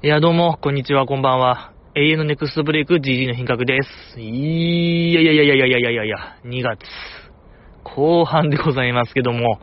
[0.00, 1.72] いや、どうも、こんにちは、こんばんは。
[1.96, 3.80] 永遠のネクストブレイク GG の品格で
[4.14, 4.20] す。
[4.20, 6.78] いやいやいやいやいやいやいやいや、2月、
[7.82, 9.58] 後半でございますけども、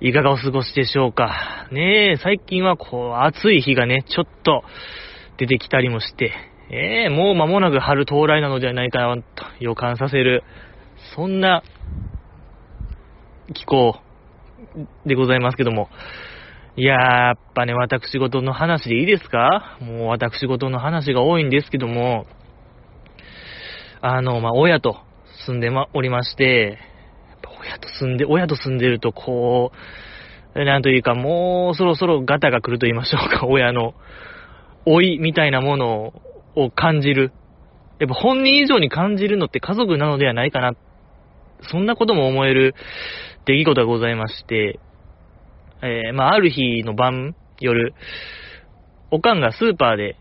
[0.00, 1.66] いかがお過ごしでしょうか。
[1.72, 4.62] ねえ、最近はこう、暑い日がね、ちょっと
[5.36, 6.32] 出てきたりもして、
[6.70, 9.22] ええもう間もなく春到来なのではないかなと
[9.58, 10.44] 予感させる、
[11.16, 11.64] そんな
[13.52, 13.96] 気候
[15.04, 15.88] でございますけども、
[16.76, 19.78] いやー、やっぱね、私事の話でいいですか？
[19.80, 22.26] もう私事の話が多いんですけども、
[24.00, 24.96] あの、まあ、親と
[25.46, 26.78] 住んでま、おりまして、
[27.62, 29.70] 親と住んで、親と住んでると、こ
[30.56, 33.94] う、なんというか、もうそろそろガタが来ると言いましょうか、 親の、
[34.84, 36.12] 老いみたいなもの
[36.56, 37.32] を感じる。
[38.00, 40.72] やっぱ本人以上に感じるのって家族なのではないかな。
[41.60, 42.74] そんなことも思える
[43.46, 44.80] 出来事がございまして、
[45.84, 47.94] えー、まあ、ある日の晩、夜、
[49.10, 50.16] おかんがスーパーで、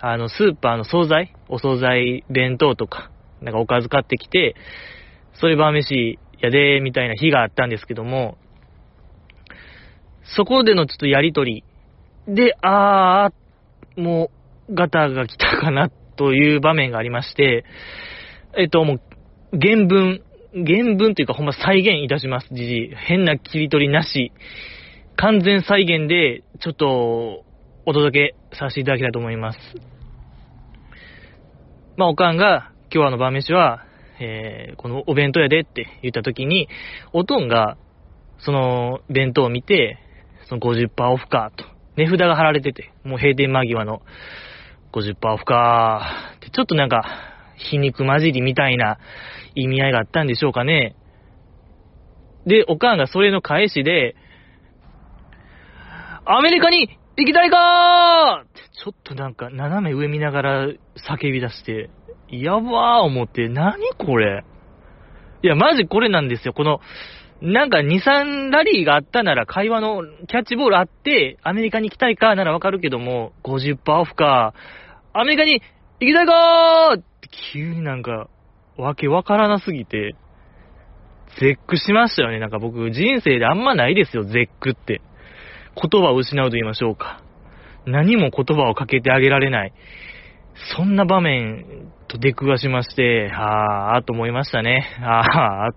[0.00, 3.10] あの、スーパーの惣菜、お惣菜弁当とか、
[3.42, 4.56] なんかおかず買ってきて、
[5.34, 8.38] それ晩飯やで、みたいな日があったんですけども、
[10.24, 11.64] そこでのちょっとやりとり
[12.26, 14.30] で、あー、も
[14.68, 17.64] う、ガタが来たかな、という場面がありまして、
[18.56, 19.00] えっと、もう、
[19.52, 20.22] 原文、
[20.54, 22.94] 原文というかほんま再現いたします、じじい。
[22.94, 24.32] 変な切り取りなし。
[25.16, 27.44] 完全再現で、ちょっと、
[27.84, 29.58] お届けさせていただきたいと思います。
[31.96, 33.86] まあ、おかんが、今日あの晩飯は、
[34.20, 36.68] えー、このお弁当やでって言った時に、
[37.12, 37.78] おとんが、
[38.38, 39.98] その弁当を見て、
[40.48, 41.64] その50%オフか、と。
[41.96, 44.02] 値札が貼られてて、もう閉店間際の
[44.92, 47.04] 50%オフか、って、ちょっとなんか、
[47.56, 48.98] 皮肉混じりみたいな
[49.54, 50.96] 意味合いがあったんでしょうかね。
[52.46, 54.16] で、おかんがそれの返しで、
[56.24, 60.76] アメリカに行きたいかーってちょっとなんか斜め上見ながら叫
[61.32, 61.90] び出して、
[62.28, 64.44] やばー思って、何これ？
[65.42, 66.52] いや、マジこれなんですよ。
[66.52, 66.80] この、
[67.40, 74.54] なんか2、3ラリーがあったなら会話のキャッチボールあって、アメリカに行きたいかならわかるけども、50%オフか、
[75.12, 75.60] アメリカに
[76.00, 78.28] 行きたいかーって急になんか、
[78.76, 80.14] わけわからなすぎて、
[81.40, 82.38] 絶句しましたよね。
[82.38, 85.00] なんか僕、人生であんまないですよ、絶句って。
[85.74, 87.22] 言葉を失うと言いましょうか。
[87.86, 89.72] 何も言葉をかけてあげられない。
[90.76, 91.64] そんな場面
[92.08, 94.86] と出くわしまして、あー、と思いましたね。
[95.00, 95.72] あー、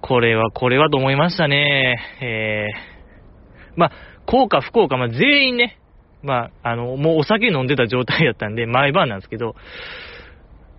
[0.00, 1.96] これはこれはと思いましたね。
[2.22, 3.92] えー、まあ、
[4.26, 5.78] こうか不幸か、まあ、全員ね、
[6.22, 9.54] まあ、あの、もうお酒飲んでた状態だったんで、毎晩なんですけど、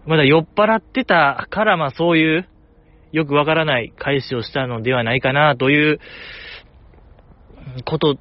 [0.08, 2.48] まだ酔っ払ってたから、まあそういう、
[3.12, 6.00] よくわからない返しをしたのではないかな、という、
[7.86, 8.18] こと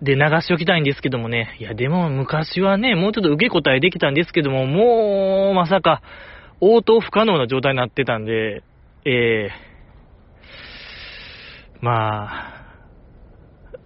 [0.00, 1.56] で流しておきたいんですけどもね。
[1.58, 6.02] いや、でも昔はね、もうちょっと受け答えできたんですけども、もう、まさか、
[6.60, 8.62] 応答不可能な状態になってたんで、
[9.04, 12.54] えー、まあ、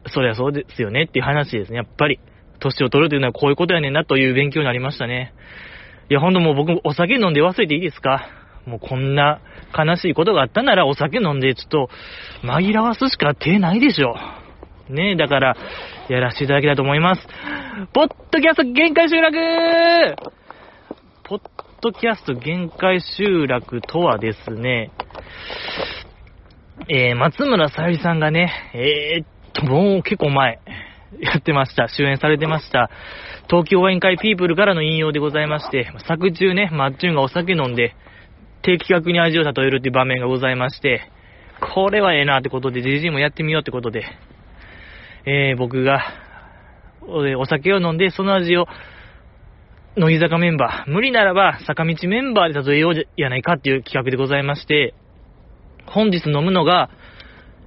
[0.08, 1.78] そりゃそうですよねっていう話ですね。
[1.78, 2.20] やっぱり、
[2.58, 5.34] 年を取るというのはこういうことやねんなという勉強になりましたね。
[6.10, 8.28] いや、ほんともう僕、お酒飲んで忘れていいですか？
[8.66, 9.40] もうこんな
[9.76, 11.90] 悲しいことがあったならお酒飲んでちょっと
[12.44, 14.14] 紛らわすしか手ないでしょ。
[14.88, 15.56] ねえ、だから、
[16.08, 17.26] やらせていただきたいと思います。
[17.92, 19.36] ポッドキャスト限界集落
[21.24, 21.40] ポッ
[21.80, 24.90] ドキャスト限界集落とはですね、
[26.88, 30.60] えー、松村さゆりさんがね、えー、っと、もう結構前、
[31.20, 31.88] やってました。
[31.88, 32.90] 主演されてました。
[33.48, 37.94] 東京応援会ピープルからの引用でございまして、作中ね、マッチュンがお酒飲んで、
[38.62, 41.10] 定期的に味を例えるっていう場面がございまして、
[41.74, 44.04] これはええなってことで、ジジイもやってみようってことで、
[45.26, 46.02] えー、僕が
[47.06, 48.66] お、お酒を飲んで、その味を、
[49.96, 54.94] 乃木坂メンバー、無理ならば坂道メンバーで例えようやないかっていう企画でございまして、
[55.86, 56.90] 本日飲むのが、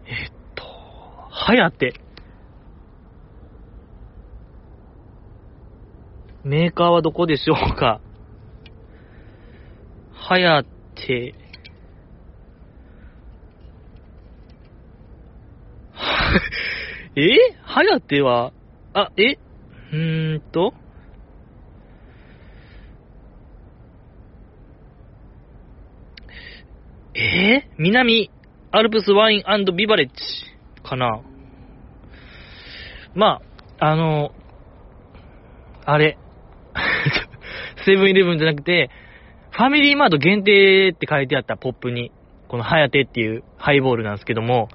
[0.07, 1.93] えー、っと、はやって。
[6.45, 7.99] メーカーはどこでしょうか？
[10.11, 10.63] はや
[10.93, 11.33] て、
[17.17, 17.23] え？
[17.63, 18.53] はやては、
[18.93, 19.39] あ、え？
[19.91, 20.75] うーんと、
[27.15, 27.65] え？
[27.67, 28.29] ー、南
[28.71, 29.43] アルプスワイン
[29.73, 30.13] ビバレッジ
[30.83, 31.21] かな？
[33.15, 33.41] ま
[33.79, 34.31] あ、あの、
[35.85, 36.19] あれ、
[37.85, 38.89] セブンイレブンじゃなくて、
[39.51, 42.11] ファミリーマート限定って書いてあったポップに、
[42.47, 44.69] このハヤテっていうハイボールなんですけども、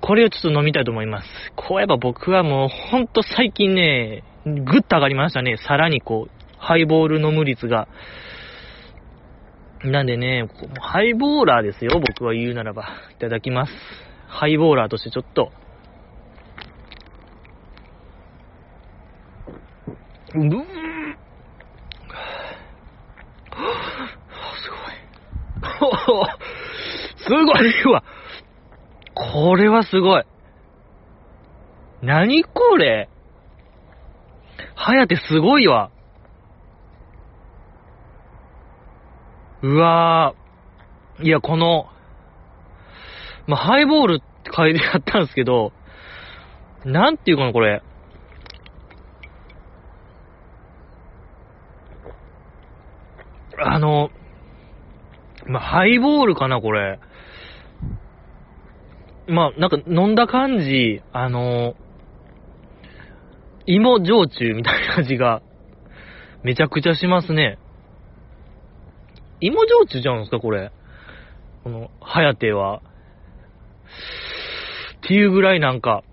[0.00, 1.28] これをちょっと飲みたいと思います。
[1.56, 5.56] こうやっぱ僕はもうほんと最近ね、ぐっと上がりましたね。
[5.58, 7.88] さらにこう、ハイボール飲む率が。
[9.82, 10.46] なんでね、
[10.80, 12.88] ハイボーラーですよ、僕は言うならば。
[13.12, 13.72] いただきます。
[14.26, 15.52] ハイボーラーとしてちょっと、
[20.34, 20.50] うーん。
[24.62, 25.68] すごい。
[27.16, 28.02] すごいわ。
[29.14, 30.24] これはすごい。
[32.02, 33.08] 何これ？
[34.74, 35.90] はやてすごいわ。
[39.62, 41.24] うわー。
[41.24, 41.90] いや、この、
[43.46, 45.72] まあ、ハイボールって書いてやったんですけど、
[46.84, 47.82] なんていうかな、これ？
[53.62, 54.10] あの、
[55.50, 57.00] まあ、ハイボールかな、これ。
[59.26, 61.74] まあ、なんか飲んだ感じ、あの、
[63.66, 65.42] 芋焼酎みたいな味が、
[66.44, 67.58] めちゃくちゃしますね。
[69.40, 70.70] 芋焼酎じゃうんですか、これ。
[71.64, 72.80] この、はやては。
[74.98, 76.04] っていうぐらいなんか、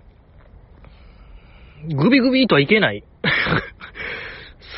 [1.86, 3.04] グビグビとはいけない。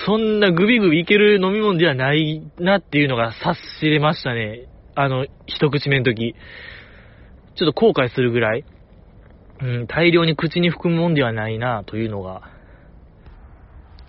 [0.07, 4.69] そんなグビグビいける飲み物ではないなっていうのが察しれましたね。
[4.95, 6.35] あの、一口目の時。
[7.57, 8.65] ちょっと後悔するぐらい。
[9.63, 12.43] うん、大量に口に含むもんではないなというのが。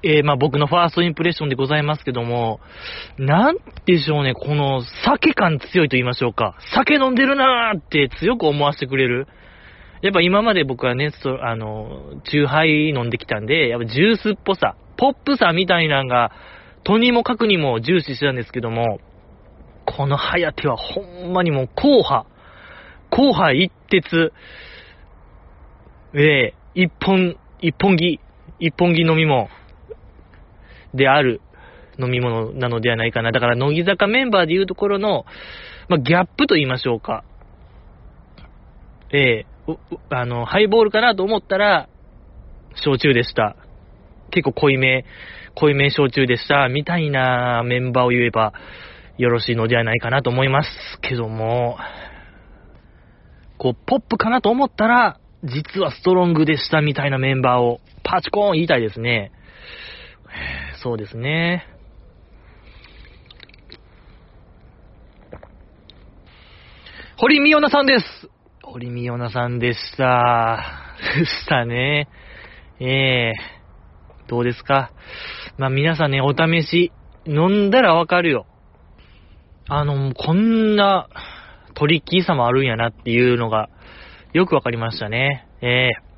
[0.03, 2.59] えー、まあ僕のファーストインプレッションでございますけども、
[3.17, 6.55] なんでしょうね、この酒感強いと言いましょうか。
[6.73, 9.27] 酒飲んでるなーって強く思わせてくれる。
[10.01, 11.11] やっぱ今まで僕はね、
[11.43, 16.31] あの、チューハイ飲んできたんで、やっぱジュースっぽさ、ポップさみたいなのが、
[16.83, 18.99] とにもかくにも重視したんですけども、
[19.87, 22.27] このハヤテはほんまにもう硬派、
[23.09, 24.31] 硬派一徹、
[26.13, 28.19] ええー、一本、一本木、
[28.59, 29.49] 一本木飲み物
[30.93, 31.41] である
[31.97, 33.31] 飲み物なのではないかな。
[33.31, 35.25] だから、乃木坂メンバーでいうところの、
[35.89, 37.23] まあ、ギャップと言いましょうか。
[39.11, 39.77] ええー、
[40.11, 41.89] あの、ハイボールかなと思ったら、
[42.75, 43.55] 焼酎でした。
[44.31, 45.05] 結構濃いめ、
[45.55, 46.69] 濃いめ焼酎でした。
[46.69, 48.53] みたいなメンバーを言えば
[49.17, 50.69] よろしいのではないかなと思います
[51.01, 51.77] けども、
[53.57, 59.31] こう、ポップかなと思ったら、実はストロングでしたみたいなメンバーをパチコーン言いたいですね。
[60.81, 61.67] そうですね。
[67.17, 68.29] 堀美代奈さんです。
[68.63, 70.63] 堀美代奈さんでした。
[71.19, 72.07] でしたね。
[72.79, 73.60] ええー、
[74.31, 74.91] どうですか？
[75.57, 76.93] まあ皆さんね、お試し、
[77.27, 78.47] 飲んだらわかるよ。
[79.67, 81.09] あの、こんな
[81.73, 83.69] トリッキーさもあるんやなっていうのが、
[84.31, 85.47] よくわかりましたね。
[85.61, 86.11] ええー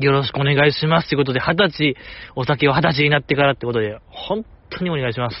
[0.00, 1.08] よろしくお願いします。
[1.08, 1.96] ということで、二十歳、
[2.36, 5.36] お酒を二十歳になってからってことで、本当にお願いします。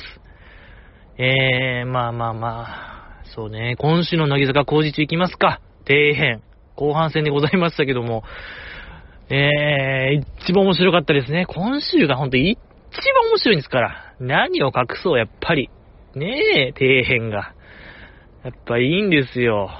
[1.16, 5.60] えー、まあまあまあ、そうね、今週の乃木坂工事中行きますか。
[5.86, 6.40] 底辺。
[6.74, 8.24] 後半戦でございましたけども、
[9.30, 11.44] えー、一番面白かったですね。
[11.46, 14.14] 今週が本当一番面白いんですから。
[14.20, 15.70] 何を隠そう、やっぱり。
[16.14, 17.54] ねえ、底辺が。
[18.44, 19.70] やっぱいいんですよ。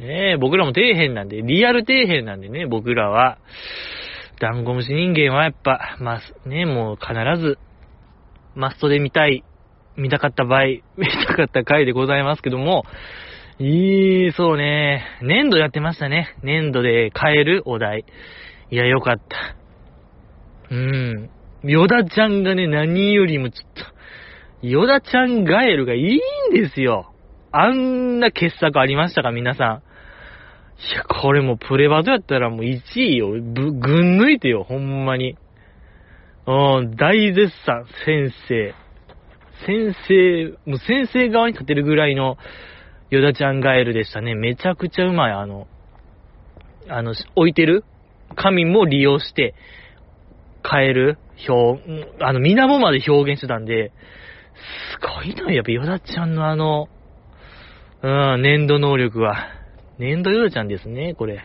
[0.00, 3.38] ねえ、僕らも底辺なんで、リアル底辺なんでね、僕らは。
[4.40, 7.58] ダンゴムシ人間はやっぱ、まあ、ね、もう必ず、
[8.54, 9.44] マストで見たい、
[9.96, 10.82] 見たかった場合、見
[11.26, 12.84] たかった回でございますけども、
[13.60, 16.36] いい、そうね、粘土やってましたね。
[16.42, 18.04] 粘土で変えるお題。
[18.70, 19.56] いや、よかった。
[20.70, 21.30] うーん。
[21.62, 26.20] ヨダちゃんがね、何よりもちょっと、ヨダちゃんガエルがいい
[26.50, 27.12] んですよ。
[27.50, 29.82] あんな傑作ありましたか、皆さん。
[30.80, 33.30] いや、これもプレバトやったらもう1位よ。
[33.30, 35.36] ぶ、ぐん抜いてよ、ほんまに。
[36.46, 38.74] うん、大絶賛、先生。
[39.66, 42.36] 先生、もう先生側に立てるぐらいの
[43.10, 44.34] ヨダちゃんガエルでしたね。
[44.34, 45.32] めちゃくちゃうまい。
[45.32, 45.66] あの、
[46.88, 47.84] あの、置いてる
[48.36, 49.54] 紙も利用して
[50.68, 51.18] 変える
[51.48, 51.80] 表、
[52.20, 53.92] あの、水面まで表現してたんで、
[54.92, 56.88] すごいな、やっぱヨダちゃんのあの、
[58.02, 59.48] うん、粘土能力は。
[59.98, 61.42] 粘土ヨダちゃんですね、これ。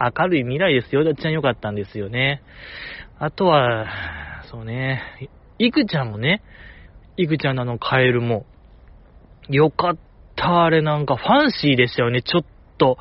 [0.00, 1.02] 明るい未来ですよ。
[1.02, 2.42] ヨダちゃんよかったんですよね。
[3.18, 3.86] あとは、
[4.50, 5.02] そうね、
[5.58, 6.42] いくちゃんもね、
[7.16, 8.46] いくちゃんのあのカエルも、
[9.48, 9.98] よかっ
[10.36, 12.44] た、あれなんかファンシーでしたよね、ちょっ
[12.78, 12.98] と。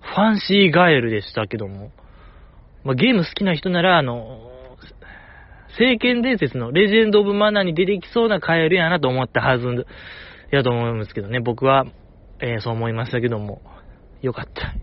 [0.00, 1.90] ファンシーガエルでしたけども。
[2.84, 4.50] まあ、ゲーム好きな人なら、あの、
[5.78, 9.86] 聖剣伝説のレジェンド・オブ・マナーに出てきそうなカエルやなと思ったはず
[10.50, 11.86] やと思うんですけどね、僕は、
[12.40, 13.62] えー、そう思いましたけども。
[14.22, 14.74] よかった。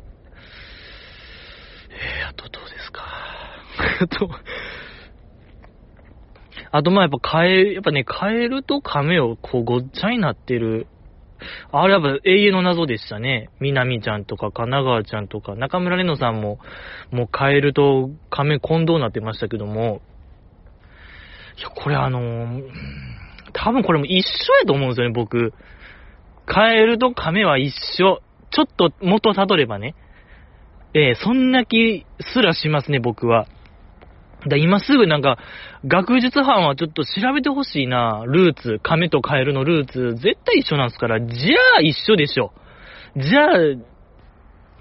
[1.90, 3.04] えー、あとどうですか。
[4.02, 4.30] あと、
[6.72, 10.88] あとまあやっぱカエル、やっぱね、カエルとカメをこうごっちゃになってる。
[11.72, 13.50] あれやっぱ永遠の謎でしたね。
[13.60, 16.60] みなみちゃんとか、神奈川ちゃんとか、中村れのさんも、
[17.12, 20.02] もうカエルとカメ混同になってましたけども、
[21.58, 22.64] いや、これあのー、
[23.54, 25.54] 多分これも一緒やと思うんですよね、僕。
[26.46, 28.22] カエルとカメは一緒。
[28.52, 29.96] ちょっと元たどればね。
[30.94, 33.48] えー、そんな気すらしますね、僕は。
[34.48, 35.38] だ今すぐなんか、
[35.86, 38.24] 学術班はちょっと調べてほしいな。
[38.26, 42.54] ルーツ、亀とカエルのルーツ、絶対一緒なんですから、じゃあ一緒でしょ。
[43.18, 43.58] じゃあ、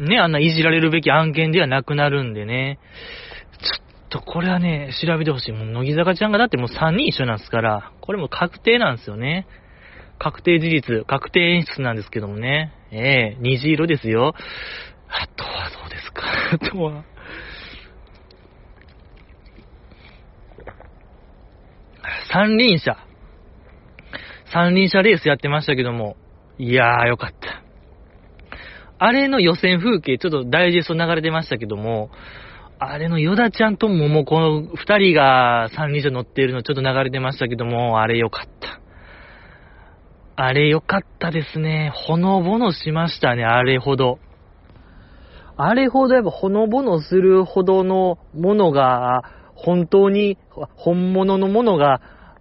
[0.03, 2.79] ね、あんないじられるべき案件ではなくなるんでね。
[3.61, 5.53] ちょっとこれはね、調べてほしい。
[5.53, 9.47] もう、乃木坂ちゃんがだってもう3人一緒なんですから、これも確定なんですよね。
[10.21, 12.73] 確定事実、確定演出なんですけどもね。
[12.91, 14.35] ええー、虹色ですよ。
[15.09, 16.23] あとはどうですか？
[16.53, 17.05] あとは。
[22.31, 22.97] 三輪車。
[24.53, 26.17] 三輪車レースやってましたけども。
[26.59, 27.63] いやー、よかった。
[28.99, 32.11] あれの予選風景、ちょっとダイジェスト流れてましたけども、
[32.81, 38.81] あれのヨダちゃんとももこの二人が三輪車乗っているのちょっと流れてましたけども、あれよかった。
[40.37, 41.93] あれよかったですね。
[41.95, 44.19] ほのぼのしましたね、あれほど。
[45.57, 49.23] あれほどやっぱほのぼのするほどのものが、
[49.55, 50.39] 本当に
[50.77, 52.01] 本物のものが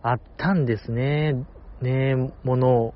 [0.09, 1.33] あったんですね。
[1.81, 2.93] ねものを。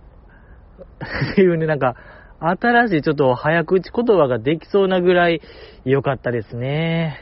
[1.31, 1.95] っ ていうね、なんか、
[2.39, 5.41] 新しいちょっと早口言葉ができそうなぐらい
[5.85, 7.19] 良かったですね。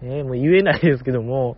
[0.00, 1.56] ねもう言えないですけども。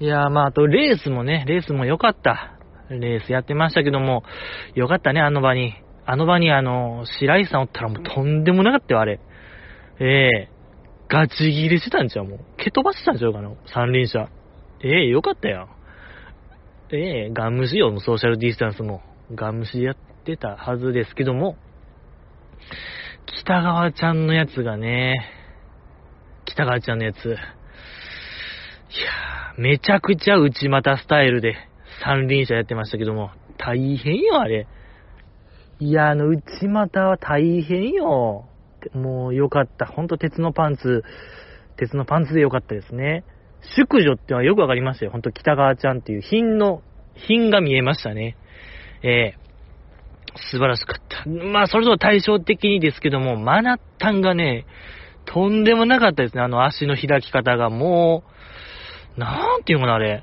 [0.00, 2.52] いやまあ、あとレースもね、レースも良かった。
[2.90, 4.22] レースやってましたけども、
[4.74, 5.74] よかったね、あの場に。
[6.06, 9.20] あの場にあの、白石さんおったらもうとんでもなかったよ、あれ。
[10.00, 12.38] ええー、ガチギレしてたんちゃうもう。
[12.58, 14.28] 蹴飛ばしてたんちゃうかな、三輪車。
[14.82, 15.68] ええー、よかったよ。
[16.96, 19.02] ええー、ガン無視よ、ソーシャルディスタンスも。
[19.34, 21.56] ガン無視やってたはずですけども、
[23.26, 25.14] 北川ちゃんのやつがね、
[26.44, 27.36] 北川ちゃんのやつ、いや、
[29.58, 31.56] めちゃくちゃ内股スタイルで、
[32.04, 34.68] 三輪車やってましたけども、大変よ、あれ。
[35.80, 38.46] いや、あの、内股は大変よ。
[38.92, 39.86] もうよかった。
[39.86, 41.02] ほんと鉄のパンツ、
[41.76, 43.24] 鉄のパンツでよかったですね。
[43.76, 45.10] 淑女ってのはよくわかりましたよ。
[45.10, 46.82] ほんと北川ちゃんっていう品の、
[47.14, 48.36] 品が見えましたね。
[49.02, 51.28] ええー、素晴らしかった。
[51.28, 54.66] まあ、それとは対照的にですけども、マナッタンがね、
[55.26, 56.42] とんでもなかったですね。
[56.42, 58.24] あの足の開き方がも
[59.16, 60.22] う、なんていうのかな、あれ。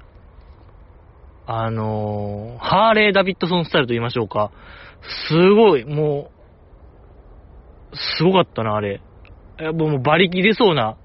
[1.47, 4.51] あのー、ハーレー・ダビッドソンスタイルと言いましょうか。
[5.29, 6.29] すごい、も
[7.93, 9.01] う、すごかったな、あれ。
[9.73, 10.97] もう馬力出そうな、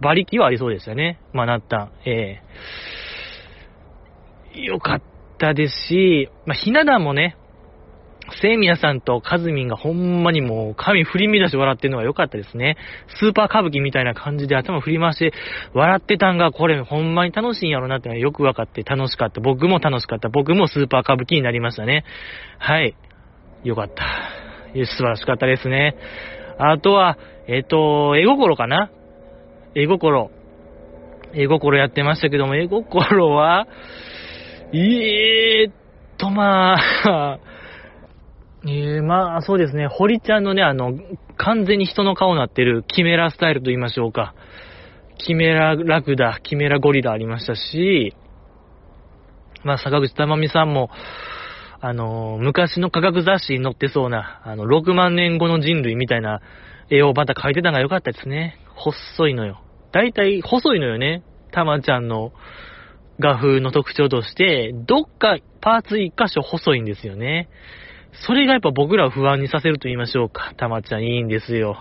[0.00, 1.20] 馬力はありそうでしたね。
[1.32, 1.90] まあ、なった。
[2.04, 2.40] え
[4.54, 5.02] えー、よかっ
[5.38, 7.36] たですし、まあ、ひな壇もね、
[8.42, 12.76] セミヤさんとカズミンがほんまにもう髪振り乱して笑ってるのが良かったですね。
[13.20, 15.32] スーパー歌舞伎みたいな感じで頭振り回して
[15.74, 19.40] 笑ってたんが、これほんまに楽しいんやろなってのがよく分かって楽しかった。
[19.40, 20.28] 僕も楽しかった。
[20.28, 22.04] 僕もスーパー歌舞伎になりましたね。
[22.58, 22.96] はい。
[23.62, 24.04] よかった。
[24.74, 25.96] 素晴らしかったですね。
[26.58, 28.90] あとは、えっ、と、絵心かな
[29.76, 30.30] 絵心。
[31.34, 33.68] 絵心やってましたけども、絵心は、
[34.72, 35.72] えーっ
[36.16, 37.38] と、まあ、
[38.66, 39.86] えー、まあ、そうですね。
[39.86, 40.94] 堀ちゃんのね、あの、
[41.36, 44.34] 完全に人の顔になってるキメラスタイルと言いましょうか。
[45.18, 48.14] キメララクダ、キメラゴリラありましたし、
[49.62, 50.88] まあ、坂口珠美さんも、
[51.80, 56.40] あの、昔の科学雑誌に載ってそうな、あの、6万年後の人類みたいな
[56.88, 58.58] 絵をまた描いてたのが良かったですね。
[58.74, 59.60] 細いのよ。
[59.96, 61.22] 大体、細いのよね。
[61.52, 62.32] たまちゃんの
[63.18, 67.48] 画風の特徴として、どっかパーツ一箇所細いんですよね。
[68.26, 70.52] それがやっぱ僕らを不安にさせると言いましょうか。
[70.58, 71.78] たまちゃんいいんですよ。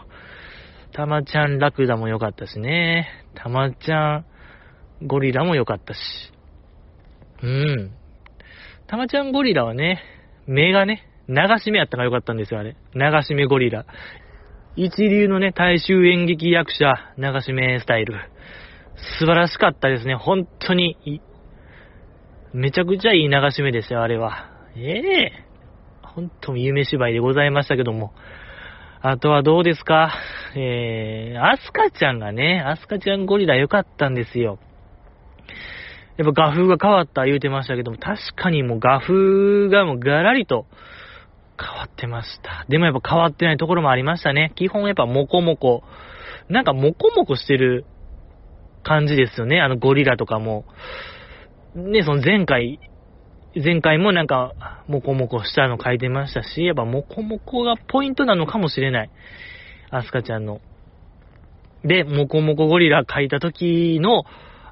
[0.93, 3.25] たまちゃんラクダも良かったしね。
[3.33, 4.25] たまちゃん
[5.05, 5.99] ゴリラも良かったし。
[7.43, 7.91] うん。
[8.87, 10.01] たまちゃんゴリラはね、
[10.47, 12.77] 目がね、流し目やったから良かったんですよ、あれ。
[12.93, 13.85] 流し目ゴリラ。
[14.77, 18.15] 一流のね、大衆演劇役者、流し目スタイル。
[19.19, 21.21] 素晴らしかったですね、本当に。
[22.53, 24.49] めちゃくちゃいい流し目ですよ、あれは。
[24.75, 25.31] ええ
[26.03, 28.13] 本当に夢芝居でございましたけども。
[29.01, 30.13] あとはどうですか？
[30.55, 34.59] えー、アスカちゃんがね、アスカちゃんゴリラ良かったんですよ。
[36.17, 40.65] やっぱ画風が変わった言うてましたけども、確かにもう画風がもうガラリと
[41.59, 42.65] 変わってました。
[42.69, 44.51] でもやっぱ変わってないところもありましたね。
[44.55, 45.83] 基本やっぱモコモコ。
[46.49, 47.85] なんかモコモコしてる
[48.83, 49.61] 感じですよね。
[49.61, 50.65] あのゴリラとかも。
[51.75, 52.79] ね、その前回、
[53.61, 59.09] 前回もなんか、もこもこしたの書いてましたし、やっぱもこもこがポイントなのかもしれない。
[59.91, 60.61] アスカちゃんの。
[61.83, 64.23] で、もこもこゴリラ書いた時の、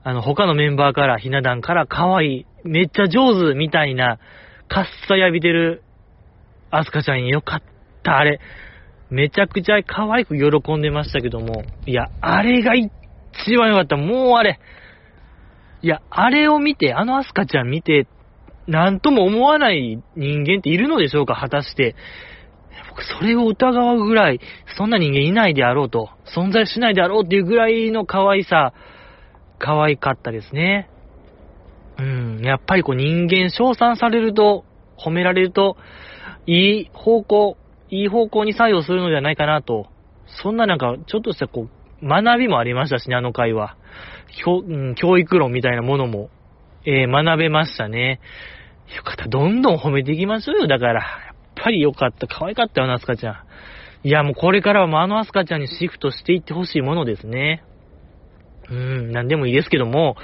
[0.04, 4.20] あの、他のメンバーから、ひな壇から、可愛い、めっちゃ上手、みたいな、
[4.68, 5.84] かっさやびてる、
[6.75, 7.62] アスカちゃんよかっ
[8.01, 8.39] た、あれ。
[9.12, 12.89] めちゃくちゃ可愛く喜んでましたけども、いや、あれが一
[13.58, 13.96] 番良かった。
[13.96, 14.60] もうあれ。
[15.84, 18.08] いや、あれを見て、あのアスカちゃん見て、
[18.65, 21.96] なんとも思わない人間っているのでしょうか、果たして。
[22.89, 24.39] 僕、それを疑うぐらい、
[24.75, 28.74] そんな人間いないであろうと、存在しないであろうっていうぐらいの可愛さ、
[29.60, 30.89] 可愛かったですね。
[32.00, 34.65] うん、やっぱりこう人間称賛されると、
[34.98, 35.77] 褒められると、
[36.46, 37.58] いい方向、
[37.90, 39.88] いい方向に作用するのではないかなと。
[40.26, 41.68] そんななんか、ちょっとしたこ
[42.02, 43.78] う、学びもありましたしね、あの回は。
[44.44, 46.30] 教,、うん、教育論みたいなものも、
[46.86, 48.20] えー、学べましたね。
[48.96, 49.28] よかった。
[49.28, 50.94] どんどん褒めていきましょうよ、だから。
[50.94, 51.02] や
[51.34, 52.28] っぱりよかった。
[52.28, 53.36] 可愛かったよ、アスカちゃん。
[54.06, 57.64] いや、もうこれからはもうあのアスカちゃんにシフトしていってほしいものですね。
[58.70, 60.18] うん、なんでもいいですけども、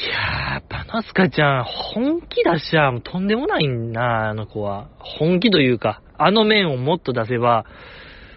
[0.00, 4.88] やー、やっぱナスカちゃん、本気出しちゃとんでもないな、あの子は。
[4.98, 7.66] 本気というか、あの面をもっと出せば、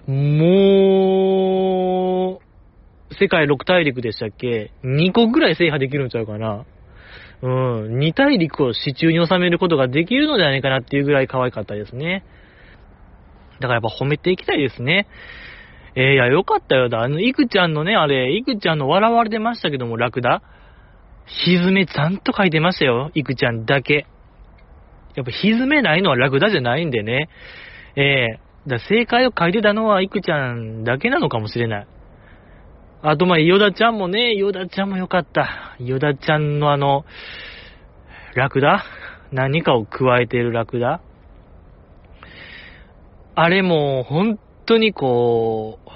[0.07, 1.21] も
[2.41, 6.65] う、世界6大陸でしたっけ ?2 個ぐらい制覇できるんちゃうかな。
[7.41, 12.25] うん、2大陸を支柱に収めることができるのではないかなっていうぐらい可愛かったですね。
[13.59, 15.07] だからやっぱ褒めていきたいですね。
[15.95, 16.89] えー、いや、よかったよ。
[16.89, 17.01] だ。
[17.01, 20.41] あの、いくちゃんのね、あれ、いくちゃんの笑われてましたけども、ラクダ。
[21.25, 23.11] ひずめちゃんと書いてましたよ。
[23.13, 24.05] いくちゃんだけ。
[25.15, 27.29] やっぱひずめないのはラクダじゃないんでね。
[27.95, 31.87] ええー、だ正解を書いてたのはいくちゃんだけなのかもしれない。
[33.01, 35.75] あと、ま、ヨダちゃんもね、ヨダちゃんもよかった。
[35.79, 37.05] ヨダちゃんのあの、
[38.33, 38.83] ラクダ？
[39.31, 41.01] 何かを加えてるラクダ？
[43.35, 45.89] あれも、本当にこう、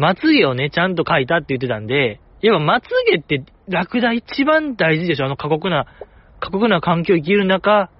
[0.00, 5.26] まつげをね、ちゃんと書いたって言ってたんで、やまつげってラクダ一番大事でしょ？
[5.26, 5.86] あの過酷な、
[6.40, 7.90] 過酷な環境生きる中、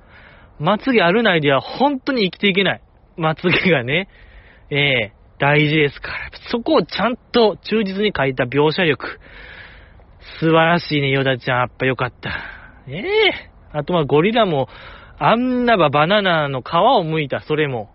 [0.59, 2.83] まつげあるないでは本当に生きていけない。
[3.17, 4.09] まつげがね、
[4.71, 6.31] ええー、大事ですから。
[6.51, 9.19] そこをちゃんと忠実に書いた描写力。
[10.39, 11.59] 素晴らしいね、ヨダちゃん。
[11.61, 12.31] やっぱよかった。
[12.89, 14.69] ええー、あとはゴリラも、
[15.19, 17.91] あんなばバナナの皮を剥いた、それも。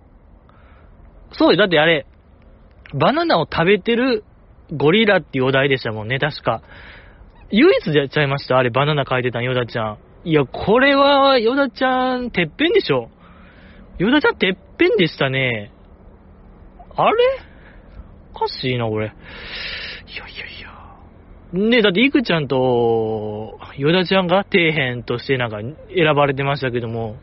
[1.32, 2.06] そうよ、だってあれ、
[2.94, 4.24] バナナを食べてる
[4.72, 6.62] ゴリラっていうお題でしたもんね、確か。
[7.52, 9.98] 唯一でやっちゃいました、あれ、バナナ書いてた、ヨダちゃん。
[10.24, 13.10] いや、これは、ヨダちゃん、てっぺんでしょ。
[14.00, 15.72] ヨダちゃん、てっぺんでしたね。
[16.96, 17.18] あれ？
[18.34, 19.06] おかしいな、これ。
[19.06, 19.14] いや
[20.28, 21.70] いやいや。
[21.70, 27.18] ねだって、イクちゃんと、ヨダちゃんが底辺としてなんか選ばれてましたけども、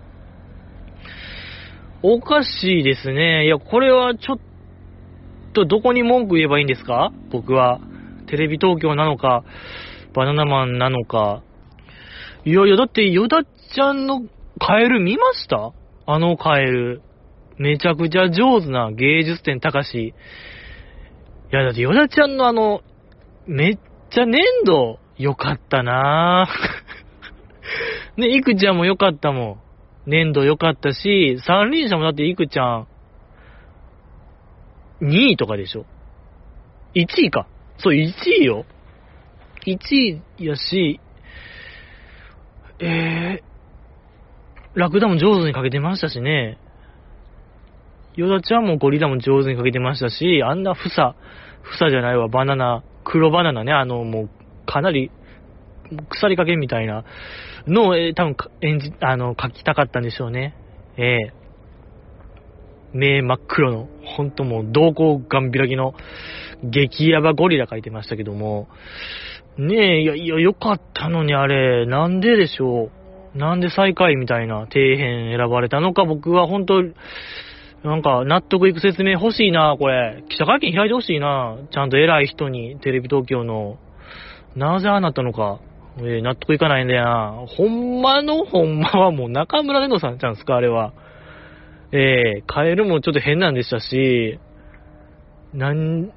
[2.03, 3.47] おかしいですね。
[3.47, 4.39] いや、これはちょっ
[5.53, 7.13] とどこに文句言えばいいんですか？
[7.31, 7.81] 僕は。
[8.27, 9.45] テレビ東京なのか、
[10.15, 11.43] バナナマンなのか。
[12.45, 14.23] いやいや、だってヨダちゃんの
[14.59, 15.73] カエル見ました？
[16.07, 17.03] あのカエル。
[17.59, 20.15] めちゃくちゃ上手な芸術点高し。
[21.53, 22.81] いや、だってヨダちゃんのあの、
[23.47, 23.79] めっ
[24.11, 28.17] ちゃ粘土よかったなぁ。
[28.21, 29.59] ね、イクちゃんもよかったも
[30.07, 30.11] ん。
[30.11, 32.89] 粘土よかったし、三輪車もだってイクちゃん、
[35.03, 35.85] 2位とかでしょ
[36.95, 37.49] ？1位か。
[37.79, 38.65] そう、1位よ。
[39.67, 41.01] 1位やし、
[42.79, 46.59] えー、ラクダも上手にかけてましたしね。
[48.15, 51.17] ヨダちゃんもゴリラも上手にかけてましたし、あんな房、
[51.63, 54.31] 房じゃないわ、バナナ、黒バナナね、あの、もう、
[54.67, 55.11] かなり、
[56.11, 57.05] 腐りかけみたいな
[57.67, 60.55] のを、えー、多分、演じ、あの、書きたかったんでしょうね。
[60.97, 61.42] ええー
[62.93, 65.95] 目真っ黒の、ほんともう瞳孔ガンビラギの
[66.63, 68.69] 激ヤバゴリラ書いてましたけども、
[69.59, 72.91] ねえ、いや、いや、よかったのにあれ、なんででしょ
[73.35, 73.39] う？
[73.39, 76.83] なんで最下位みたいな底辺選ばれたのか僕は本当
[77.83, 80.23] なんか納得いく説明欲しいな、これ。
[80.29, 81.57] 記者会見開いてほしいな。
[81.71, 83.79] ちゃんと偉い人に、テレビ東京の。
[84.55, 85.61] なぜああなったのか。
[85.99, 87.45] えー、納得いかないんだよな。
[87.49, 90.93] ほんまのほんまはもう中村玲乃さんちゃうんすか、あれは。
[91.93, 94.41] えー、カエルもちょっと変なんでしたし、
[95.53, 96.11] なん、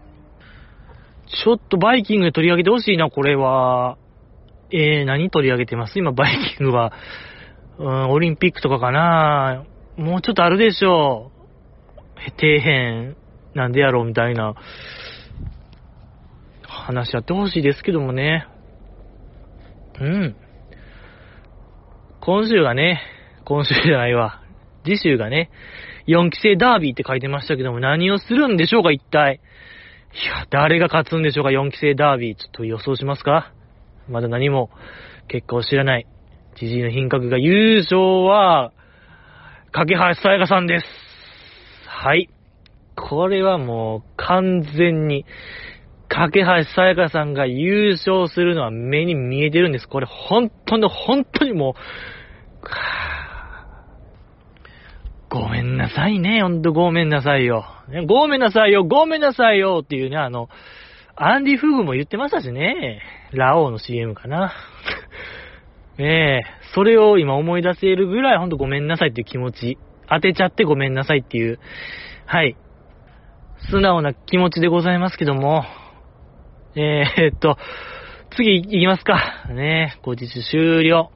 [1.27, 3.97] ちょっとバイキングで取り上げてほしいな、これは。
[4.71, 5.99] えー、何取り上げてます？
[5.99, 6.93] 今、バイキングは。
[7.77, 9.65] うん、オリンピックとかかな
[9.97, 11.31] もうちょっとあるでしょ
[12.17, 12.21] う。
[12.21, 13.15] 底辺
[13.53, 14.55] なんでやろうみたいな
[16.63, 18.47] 話やってほしいですけどもね。
[19.99, 20.35] うん。
[22.21, 23.01] 今週がね、
[23.43, 24.41] 今週じゃないわ。
[24.85, 25.49] 次週がね、
[26.07, 29.41] 4期生ダービーって書いてましたけども、何をするんでしょうか、一体。
[30.13, 32.37] いや、誰が勝つんでしょうか、4期生ダービー。
[32.37, 33.51] ちょっと予想しますか
[34.07, 34.69] まだ何も
[35.27, 36.07] 結果を知らない。
[36.55, 38.71] ジジイの品格が優勝は、
[39.71, 40.85] 架橋さやかさんです。
[41.87, 42.29] はい。
[42.95, 45.25] これはもう完全に、
[46.07, 49.87] 架橋さやかさんが優勝するのは目に見えてるんです。
[49.89, 52.67] これ本当に本当にもう、
[55.29, 57.65] ごめんなさいね、ほんとごめんなさいよ。
[58.07, 60.49] ごめんなさいよ、ごめんなさいよっていうね、あの、
[61.15, 63.01] アンディ・フグも言ってましたしね。
[63.31, 64.53] ラオウの CM かな。
[65.97, 69.77] ええそれを今思い出せるぐらいほんとごめんなさいっていう気持ち。
[70.09, 71.59] 当てちゃってごめんなさいっていう、
[72.25, 72.57] はい。
[73.71, 75.63] 素直な気持ちでございますけども。
[76.75, 77.57] えー、っと、
[78.35, 79.45] 次行きますか。
[79.49, 81.11] ねえ後日終了。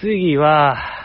[0.00, 1.01] 次は、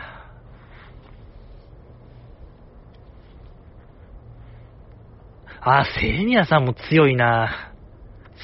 [5.70, 7.74] あ、セイミヤさんも強いな。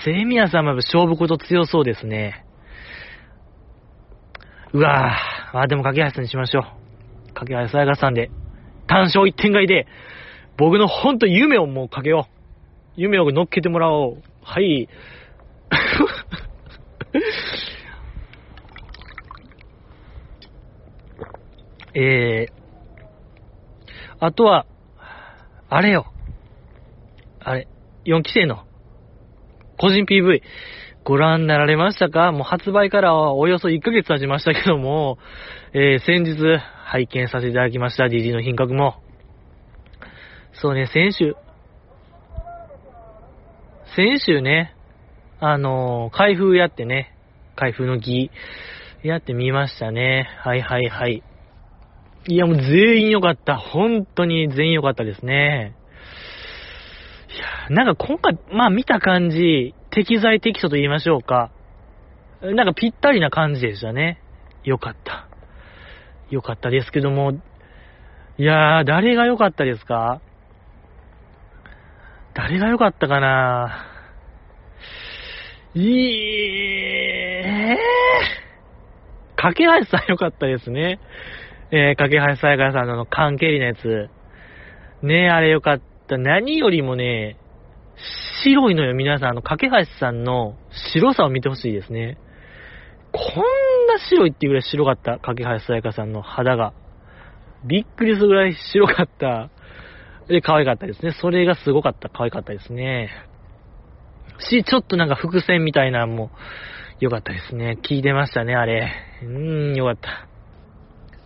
[0.03, 2.45] セイミヤさんも勝負こと強そうですね。
[4.73, 5.57] うわぁ。
[5.57, 6.61] あ、でも、架橋さんにしましょ
[7.29, 7.33] う。
[7.33, 8.29] 架橋さやかさんで、
[8.87, 9.87] 単勝一点買いで、
[10.57, 12.31] 僕のほんと夢をもうかけよう。
[12.97, 14.21] 夢を乗っけてもらおう。
[14.41, 14.89] はい。
[21.95, 22.53] えー、
[24.19, 24.65] あとは、
[25.69, 26.12] あれよ。
[27.43, 27.67] あれ、
[28.05, 28.63] 4期生の
[29.77, 30.41] 個人 PV、
[31.03, 32.31] ご覧になられましたか？
[32.31, 35.17] もう発売からはおよそ1ヶ月経ちましたけども、
[35.73, 36.37] えー、先日
[36.85, 38.95] 拝見させていただきました DD の品格も。
[40.53, 41.35] そうね、先週、
[43.95, 44.75] 先週ね、
[45.39, 47.17] あのー開封やってね、
[47.55, 48.31] 開封の儀
[49.03, 50.29] やってみましたね。
[50.43, 51.23] はいはいはい。
[52.27, 53.57] いやもう全員良かった。
[53.57, 55.75] 本当に全員良かったですね。
[57.33, 61.51] いや、なんか今回、まあ見た感じ、適材適所と言いましょうか。
[62.41, 64.21] なんかぴったりな感じでしたね。
[64.63, 65.27] 良かった。
[66.29, 67.31] 良かったですけども、
[68.37, 70.21] いやー、誰が良かったですか？
[72.33, 73.87] 誰が良かったかな？
[75.75, 75.87] い
[77.45, 80.99] えー、架け橋さん良かったですね。
[81.71, 84.09] えー、架け橋さやかさんのあの、缶蹴りのやつ。
[85.01, 85.92] ねえあれ良かった。
[86.17, 87.37] 何よりもね、
[88.43, 89.29] 白いのよ、皆さん。
[89.29, 90.55] あの、架け橋さんの
[90.93, 92.17] 白さを見てほしいですね。
[93.11, 95.19] こんな白いっていうぐらい白かった。
[95.19, 96.73] 架け橋さやかさんの肌が。
[97.65, 99.49] びっくりするぐらい白かった。
[100.27, 101.11] で、可愛かったですね。
[101.11, 102.09] それがすごかった。
[102.09, 103.09] 可愛かったですね。
[104.39, 106.31] し、ちょっとなんか伏線みたいなのも
[106.99, 107.77] 良かったですね。
[107.81, 108.91] 聞いてましたね、あれ。
[109.21, 110.27] うーん、良かった。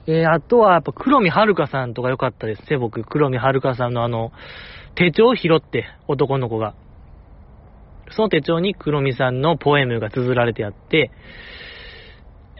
[0.08, 3.04] えー、あとはやっぱ黒見遥さんとか良かったですね、僕。
[3.04, 4.32] 黒見遥さんのあの、
[4.96, 6.76] 手帳を拾って、男の子が。
[8.12, 11.12] その手帳に黒見さんのポエムが綴られてあって、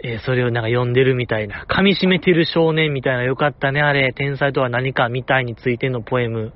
[0.04, 6.54] えーそれをなんか読んでるみたいな、噛み締めてる少年みたいな、よかったね、あれ、天才とは何かみたいについてのポエム。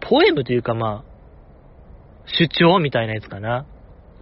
[0.00, 1.04] ポエムというかまあ、
[2.26, 3.66] 主張みたいなやつかな。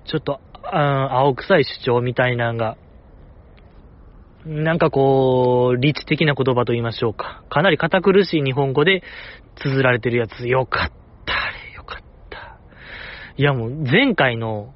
[0.06, 2.76] ちょっと、あー青臭い主張みたいなのが、
[4.44, 7.44] なんかこう、理知的な言葉と言いましょうか。
[7.48, 9.02] かなり堅苦しい日本語で
[9.62, 10.92] 綴られてるやつ、よかっ
[11.24, 12.58] た、あれ、よかった。
[13.36, 14.74] いやもう、前回の、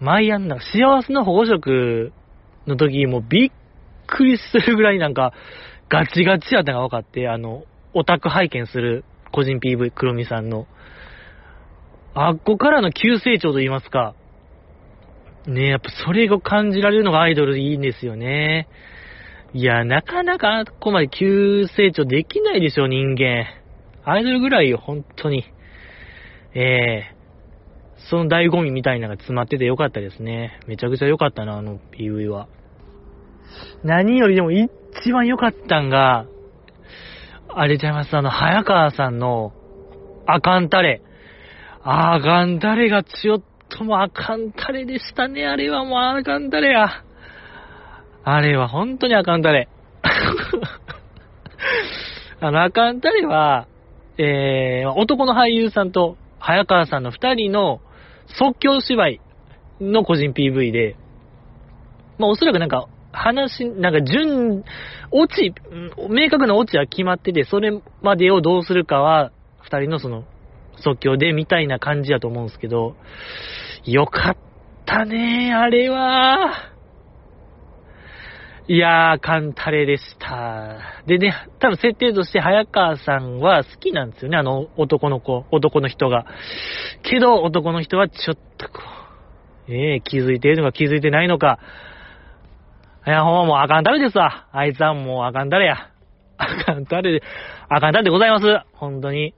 [0.00, 2.12] マイアンナ、幸せの保護色
[2.66, 3.50] の時もうびっ
[4.08, 5.32] くりするぐらいなんか、
[5.88, 7.62] ガチガチやったのが分かって、あの、
[7.94, 10.66] オタク拝見する個人 PV、黒見さんの。
[12.14, 14.14] あっこからの急成長と言いますか。
[15.46, 18.68] ねやっぱそれを感じられるのがアイドルでいいんですよね。
[19.54, 23.44] いや、なかなかあっこまで急成長できないでしょ、人間。
[24.04, 25.44] アイドルぐらいよ、本当に。
[26.54, 27.22] ええ
[28.10, 30.58] その醍醐味みたいなのが詰まっててよかったですね。
[30.66, 32.48] めちゃくちゃ良かったな、あの PV は。
[33.84, 34.68] 何よりでも一
[35.12, 36.26] 番良かったんが、
[37.48, 39.52] あれちゃいます、あの、早川さんの、
[40.26, 41.02] あかんたれ。
[41.82, 43.42] あかんたれがちょっ
[43.78, 45.46] ともあかんたれでしたね。
[45.46, 47.04] あれはもうあかんたれや。
[48.24, 49.68] あれは本当にあかんたれ。
[52.40, 53.66] あの、あかんたれは、
[54.18, 57.80] えー、男の俳優さんと早川さんの二人の
[58.26, 59.20] 即興芝居
[59.80, 60.96] の個人 PV で、
[62.18, 64.64] まあおそらくなんか話、なんか順、
[65.10, 65.54] 落ち、
[66.10, 70.24] 明確な落ちは決まってて、それまでをどうするかは、二人のその
[70.82, 72.96] 即興でみたいな感じだと思うんですけど、
[73.84, 74.36] よかっ
[74.84, 76.72] たね、あれは。
[78.68, 80.78] いやー、カンタレでした。
[81.06, 86.26] でね、多分設定として早川さんは好きなんですよね、あの男の子、男の人が。
[87.02, 88.80] けど、男の人はちょっとこ
[89.68, 91.58] う、ええー、気づいてるのか気づいてないのか。
[93.04, 94.46] いや、ほんまもうあかんたれですわ。
[94.52, 95.90] あいつはもうあかんたれや。
[96.38, 97.22] あかんたれで、
[97.68, 98.46] あかんたれでございます。
[98.74, 99.34] 本当に。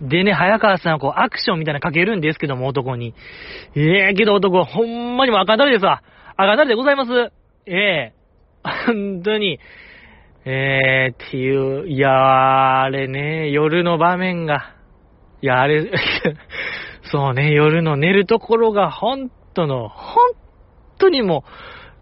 [0.00, 3.14] でね、早川さんはこう、アクションみたいなかけるんですけども、男に。
[3.74, 6.02] ええー、けど男、ほんまにもあかんたれですわ。
[6.36, 7.32] あかんたれでございます。
[7.66, 9.60] ええー、本当に。
[10.46, 14.74] ええー、っていう、いやー、あれね、夜の場面が、
[15.40, 15.90] いや、あれ、
[17.10, 20.16] そうね、夜の寝るところが、本当の、本
[20.98, 21.50] 当にもう、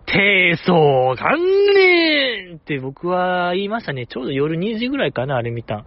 [0.07, 1.39] 低層観
[1.75, 4.07] 念って僕は言いましたね。
[4.07, 5.85] ちょうど夜2時ぐらいかな、あれ見た。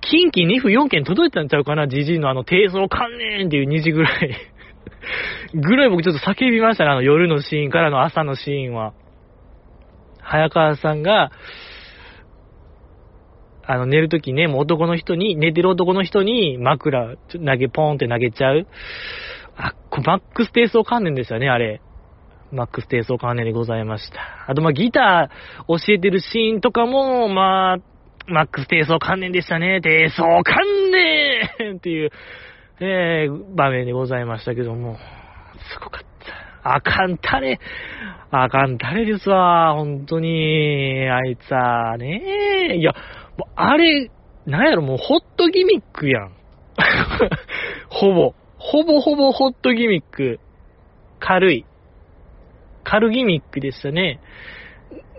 [0.00, 4.36] 近畿2府4件届いたんちゃうかな、じじいのあの低層観念っていう2時ぐらい
[5.54, 8.92] ぐらい僕ちょっと叫びましたね、あの夜のシーンからの朝のシーンは。
[10.24, 11.30] 早川さんが、
[13.66, 18.66] あの寝るときね、もう男の人に、寝てる男の人に枕投げ、ポーンって投げちゃう。
[19.56, 21.80] あ、マックス低層観念でしたね、あれ。
[22.52, 24.46] マックス低層関連でございました。
[24.48, 27.78] あと、まあギター教えてるシーンとかも、まあ、
[28.26, 29.80] マックス低層関連でしたね。
[29.82, 30.56] 低層関
[31.60, 32.10] 連っていう、
[32.80, 34.96] えー、場面でございましたけども、
[35.72, 36.00] すごかっ
[36.62, 36.76] た。
[36.76, 37.60] あかんたれ、
[38.30, 41.06] あかんたれですわ、本当に。
[41.10, 42.94] あいつはね、いや、
[43.54, 44.10] あれ、
[44.46, 46.32] なんやろ、もうホットギミックやん。
[47.90, 48.34] ほぼ。
[48.58, 50.40] ほぼほぼホットギミック。
[51.20, 51.66] 軽い。
[52.82, 54.20] 軽ギミックでしたね。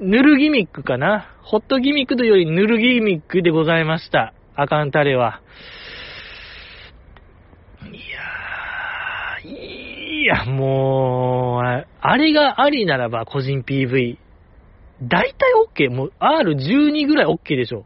[0.01, 1.31] ぬるギミックかな？
[1.43, 4.33] ホットギミックというよりぬるギミックでございました。
[4.55, 5.41] アカンタレは。
[7.83, 14.17] いやー、いや、もう、あれがありならば個人 PV。
[15.03, 15.89] 大体 OK。
[15.89, 17.85] もう R12 ぐらい OK でしょ。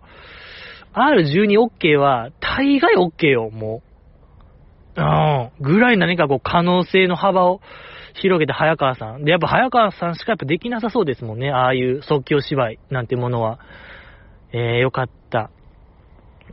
[0.94, 3.82] R12OK は大概 OK よ、も
[4.96, 5.02] う。
[5.02, 5.52] うん。
[5.60, 7.62] ぐらい何かこう可能性の幅を
[8.22, 9.24] 広げて早川さん。
[9.24, 11.52] で、やっぱ早川さんしかやっぱできなさそうですもんね。
[11.52, 13.60] ああいう即興芝居なんてものは。
[14.52, 15.52] えー、よかった。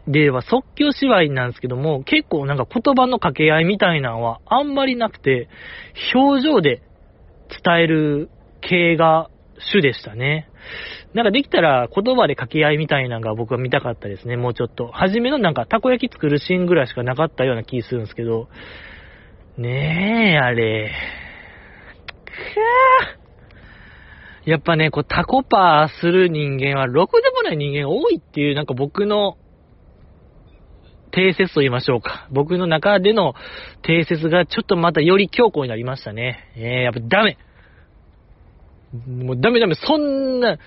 [0.06, 5.48] で、は即興芝居なんですけども、結構なんか言葉の掛け合いみたいなのはあんまりなくて、
[6.14, 6.82] 表情で
[7.64, 8.28] 伝える
[8.60, 10.48] 系が主でしたね。
[11.14, 14.88] なんかできたら言葉で掛け合いみたいなのが僕は見たかったですね、もうちょっと。
[14.88, 18.48] 初めのなんかたこ焼き作るシーンぐらいしかなかったような気するんですけど、
[19.56, 20.92] ねえ、あれ。
[24.46, 29.36] やっぱね、こう、タコパーする人間は、ろくでもない人間多いっていう、なんか僕の、
[31.10, 32.28] 定説と言いましょうか。
[32.30, 33.34] 僕の中での
[33.82, 36.52] 定説がちょっとまたより強固になりましたね。
[36.56, 37.38] えー、やっぱダメ。
[39.06, 40.58] もうダメダメ、そんな、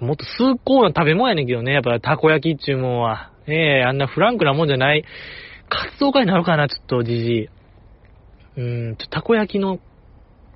[0.00, 3.30] もっと崇高な食べ物やねんけどね、やっぱたこ焼きっちゅうもんは。
[3.46, 5.04] ええー、あんなフランクなもんじゃない。
[5.68, 7.44] 活動家になるかな、ちょっと、じじい。
[7.44, 9.80] うーん、ちょたこ焼きの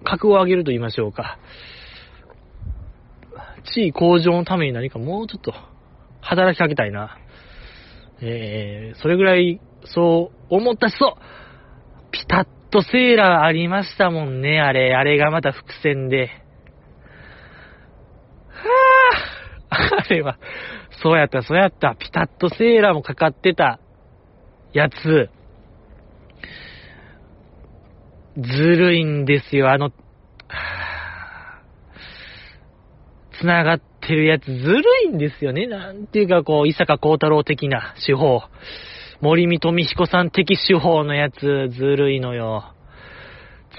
[0.05, 1.39] 格を上げると言いましょうか。
[3.75, 5.53] 地位向上のために何かもうちょっと
[6.21, 7.19] 働きかけたいな。
[8.21, 11.23] えー、それぐらい、そう思ったし、そう
[12.11, 14.95] ピタッとセーラーありましたもんね、あれ。
[14.95, 16.31] あれがまた伏線で。
[19.71, 20.39] はぁ、あれは、
[21.03, 21.95] そうやった、そうやった。
[21.95, 23.79] ピタッとセーラーもかかってた
[24.73, 25.31] やつ。
[28.41, 29.91] ずるいんですよ、あの、
[33.41, 35.67] つながってるやつずるいんですよね。
[35.67, 38.43] なんていうかこう、伊坂幸太郎的な手法。
[39.21, 42.73] 森見富彦さん的手法のやつずるいのよ。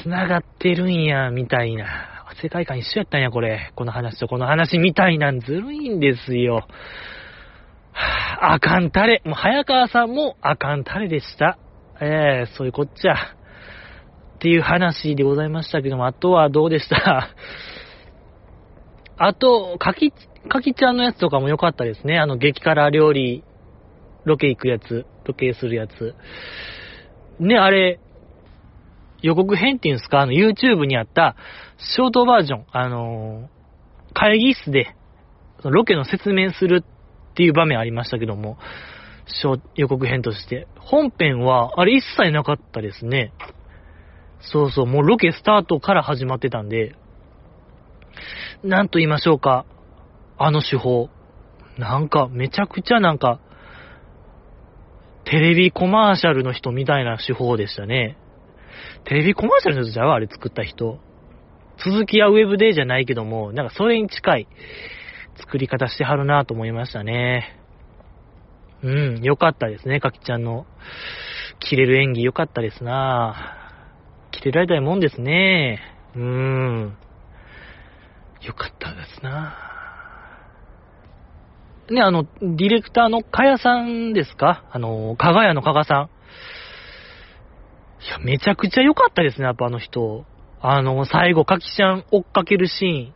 [0.02, 1.86] つながってるんや、みたいな。
[2.42, 3.72] 世界観一緒やったんや、これ。
[3.76, 6.68] この話とこの話みたいなんずるいんですよ。
[8.42, 9.22] あかんたれ。
[9.26, 11.58] もう早川さんもあかんたれでした。
[12.02, 13.39] ええー、そういうこっちゃ。
[14.40, 17.30] っていう話でございましたけども、あとはどうでした？
[19.22, 20.14] あと、かき、
[20.48, 22.18] かきちゃんのやつとかも良かったですね。
[22.18, 23.44] あの、激辛料理、
[24.24, 26.16] ロケ行くやつ、ロケするやつ。
[27.38, 28.00] ね、あれ、
[29.22, 30.22] 予告編っていうんですか？
[30.22, 31.36] あの、YouTube にあった、
[31.78, 34.96] ショートバージョン、あのー、会議室で、
[35.66, 38.58] ロケの説明するっていう場面ありましたけども、
[39.76, 40.68] 予告編として。
[40.80, 43.34] 本編は、あれ一切なかったですね。
[44.42, 46.96] そうそう、もうロケスタートから始まってたんで、
[48.64, 49.66] なんと言いましょうか、
[50.38, 51.10] あの手法。
[51.78, 53.40] なんか、めちゃくちゃなんか、
[55.26, 58.18] テレビコマーシャルの人みたいな手法でしたね。
[59.06, 61.00] テレビコマーシャルの人じゃうあれ作った人。
[61.78, 64.48] 続きはウェブでじゃないけども、なんかそれに近い
[65.38, 67.60] 作り方してはるなと思いましたね。
[68.82, 70.66] うん、よかったですね、かきちゃんの。
[71.60, 73.59] 切れる演技よかったですな
[74.40, 75.80] 切れられたいもんですね。
[76.16, 76.98] うーん。
[78.42, 79.56] よかったですな
[81.92, 84.64] ね、あの、ディレクターのかやさんですか？
[84.72, 86.10] あの、かがやのかがさん。
[88.06, 90.26] いや、めちゃくちゃ良かったですね、やっぱあの人。
[90.62, 93.14] あの、最後、かきちゃん追っかけるシーン、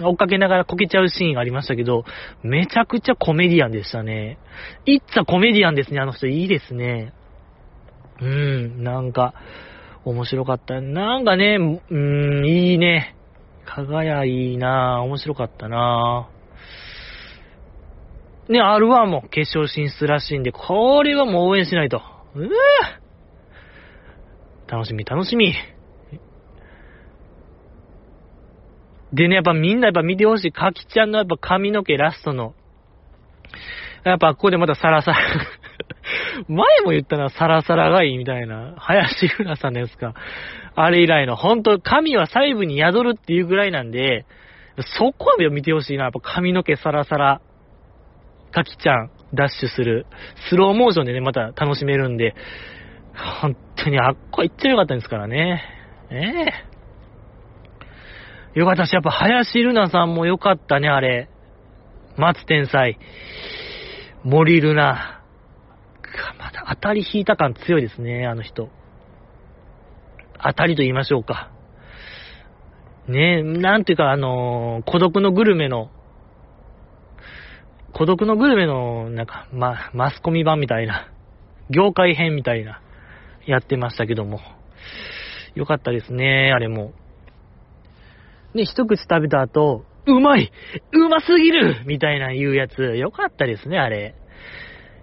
[0.00, 2.04] 追っかけながらこけちゃうシーンがありましたけど、
[2.42, 4.38] めちゃくちゃコメディアンでしたね。
[4.84, 6.26] いっつぁコメディアンですね、あの人。
[6.26, 7.12] いいですね。
[8.20, 9.34] うん、なんか、
[10.06, 10.80] 面白かった。
[10.80, 13.16] なんかね、うーん、いいね。
[13.64, 16.28] かがやいいな面白かったな
[18.48, 22.00] ね、R1 も決勝進出らしいんで、これはもう応援しないと。
[22.36, 22.48] うぅ
[24.68, 25.52] 楽しみ、楽しみ。
[29.12, 30.52] でね、やっぱみんなやっぱ見てほしい。
[30.52, 32.54] かきちゃんのやっぱ髪の毛ラストの。
[34.04, 35.18] やっぱここでまたサラサラ
[36.48, 38.74] 前も言ったな、サラサラがいいみたいな。
[38.78, 40.14] 林浦さんですか。
[40.74, 44.26] あれ以来の、本当神は細部に宿るっていうぐらいなんで、
[44.98, 46.04] そこは見てほしいな。
[46.04, 47.40] やっぱ髪の毛サラサラ。
[48.52, 50.06] かきちゃん、ダッシュする。
[50.48, 52.34] スローモーションでね、また楽しめるんで、
[53.40, 55.62] 本当にあっこ行っちゃよかったんですからね。
[56.10, 56.76] ええ
[58.58, 61.28] よかったし、やっぱ林ルナさんもよかったね、あれ。
[62.16, 62.98] 松天才。
[64.24, 65.15] 森ルナ。
[66.38, 68.68] また当たり引いた感強いですね、あの人。
[70.42, 71.50] 当たりと言いましょうか。
[73.08, 75.90] ねなんていうか、あのー、孤独のグルメの、
[77.92, 81.10] 孤独のグルメの、なんか、ま、マスコミ版みたいな、
[81.70, 82.80] 業界編みたいな、
[83.46, 84.40] やってましたけども。
[85.54, 86.92] よかったですね、あれも。
[88.54, 90.52] ね、一口食べた後、うまい
[90.92, 94.14] うますぎるみたいな言うやつ、よかったですね、あれ。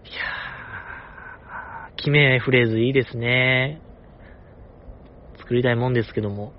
[0.05, 0.52] いやー、
[2.03, 3.79] 決めフレーズいいですね。
[5.39, 6.51] 作りたいもんですけども。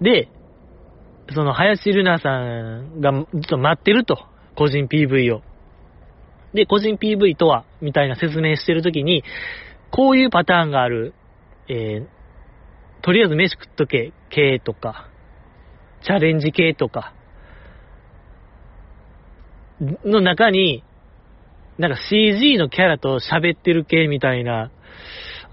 [0.00, 0.28] で、
[1.34, 4.26] その、林ルナさんがずっと待ってると。
[4.54, 5.42] 個人 PV を。
[6.54, 9.24] で、個人 PV とは、みたいな説明してるときに、
[9.90, 11.12] こういうパターンがある、
[11.68, 12.06] えー、
[13.02, 15.08] とりあえず飯食っとけ、系とか、
[16.04, 17.12] チャレンジ系とか、
[20.04, 20.84] の中に、
[21.78, 24.70] なんか CG のキャラと喋ってる系みたいな、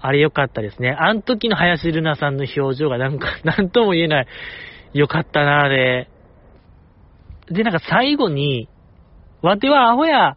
[0.00, 0.96] あれ良かったですね。
[0.98, 4.26] あの時の林ルナさんの表情がなんか、 なんとも言えない。
[4.92, 6.08] 良かったな、あれ。
[7.48, 8.68] で、なんか最後に、
[9.42, 10.36] わてはアホや、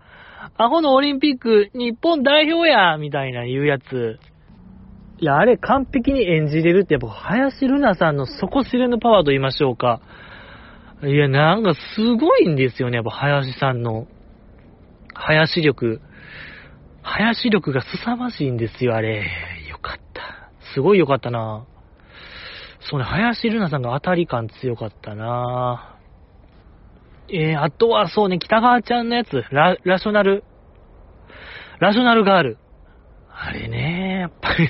[0.57, 4.19] アホのオリンピック日本代表や、みたいな言うやつ。
[5.19, 10.01] いや、あれ完璧に演じれるって、やっぱ、林ルナさんの底知れぬパワーと言いましょうか。
[11.03, 14.07] いや、なんかすごいんですよね、やっぱ林さんの。
[15.13, 16.01] 林力。
[17.01, 19.25] 林力が凄まじいんですよ、あれ。
[19.69, 20.49] よかった。
[20.73, 21.65] すごいよかったな。
[22.79, 25.97] そうね、林ルナさんが当たり感強かったな。
[27.29, 30.43] えー、あとはそうね、北川ちゃんのやつ、ラ、ラショナル、
[31.79, 32.57] ラショナルガール。
[33.29, 34.69] あれね、やっぱり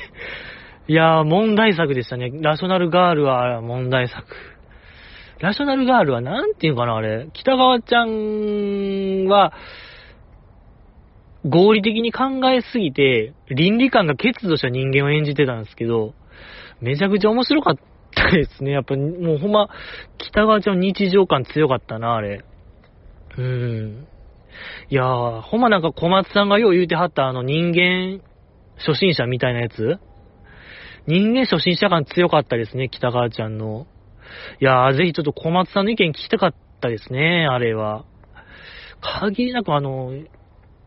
[0.88, 2.29] いやー、問題作でしたね。
[2.41, 4.25] ラショナルガールは問題作。
[5.39, 7.29] ラショナルガールはなんていうかな、あれ。
[7.32, 9.53] 北川ちゃんは、
[11.45, 16.13] 合理的に考えすぎて、倫理観が欠如した人間を演じてたんですけど、
[16.79, 17.77] めちゃくちゃ面白かっ
[18.15, 18.71] たですね。
[18.71, 19.69] やっぱ、もうほんま、
[20.17, 22.43] 北川ちゃん日常感強かったな、あれ。
[23.38, 24.08] うーん。
[24.89, 28.21] いやー、ほんまなんか小松さんがよう言うてはったあの人間
[28.77, 29.97] 初心者みたいなやつ
[31.08, 33.88] 人間初心者感強かったですね、北川ちゃんの。
[34.62, 38.06] いやー、ぜひちょっと小松さんの意見聞きたかったですね、あれは。
[39.01, 40.12] 限りなくあの、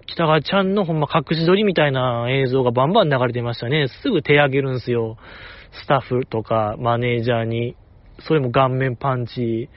[0.06, 3.88] 北川ちゃんのほんま隠し撮りみたいな映像がバンバン流れてましたね。
[4.02, 5.16] すぐ手上げるんすよ。
[5.72, 7.76] スタッフとかマネージャーに。
[8.20, 9.68] それも顔面パンチ。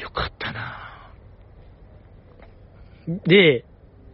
[0.00, 1.12] よかったな
[3.26, 3.64] で、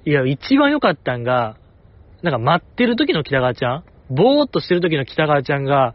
[0.04, 1.56] いや、一番良かったんが、
[2.22, 5.94] なんか待ってる時の北川ちゃんぼーっとしてる時の北川ちゃんが、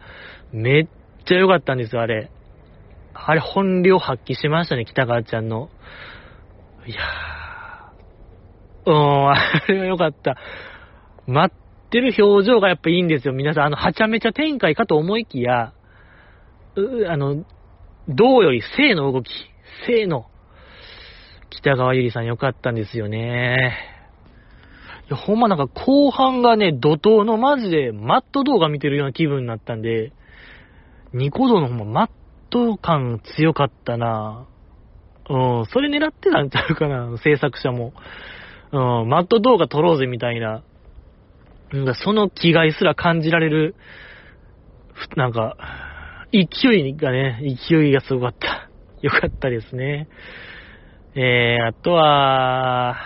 [0.52, 0.88] めっ
[1.26, 2.30] ちゃ良かったんですよ、あれ。
[3.14, 5.70] あれ、本領発揮しましたね、北川ちゃんの。
[6.86, 7.33] いやー。
[8.86, 9.36] うん、あ
[9.68, 10.38] れは良かった。
[11.28, 13.66] 待ってる表情がやっぱいいんですよ、皆さん。
[13.66, 15.74] あの、はちゃめちゃ展開かと思いきや、
[16.76, 17.46] う、あの、
[18.10, 19.30] 銅より正の動き、
[19.88, 20.26] 正の、
[21.50, 23.94] 北川ゆりさん良かったんですよね。
[25.10, 30.12] や、ほんまなんか後半がね、怒涛のマジでマット動画見てるような気分になったんで、
[31.14, 32.10] ニコ動のほんまマッ
[32.50, 34.48] ト感強かったな
[35.30, 37.94] うん、それ狙ってたんちゃうかな、制作者も。
[38.74, 40.64] うん、マット動画撮ろうぜみたいな。
[41.72, 43.76] なんかその気概すら感じられる、
[45.16, 45.58] なんか、
[46.32, 48.70] 勢いがね、勢いがすごかった。
[49.02, 50.08] よかったですね。
[51.16, 52.98] えー、あとは、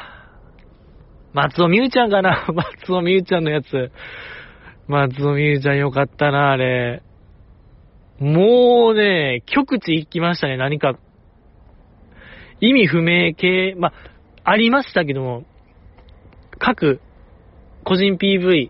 [1.34, 2.46] 松尾美優ちゃんかな？
[2.56, 3.92] 松尾美優ちゃんのやつ。
[4.88, 7.02] 松尾美優ちゃんよかったな、あれ。
[8.20, 10.98] もうね、極地行きましたね、何か。
[12.62, 13.92] 意味不明系、ま
[14.46, 15.44] ありましたけども、
[16.58, 17.00] 各
[17.84, 18.70] 個人 PV、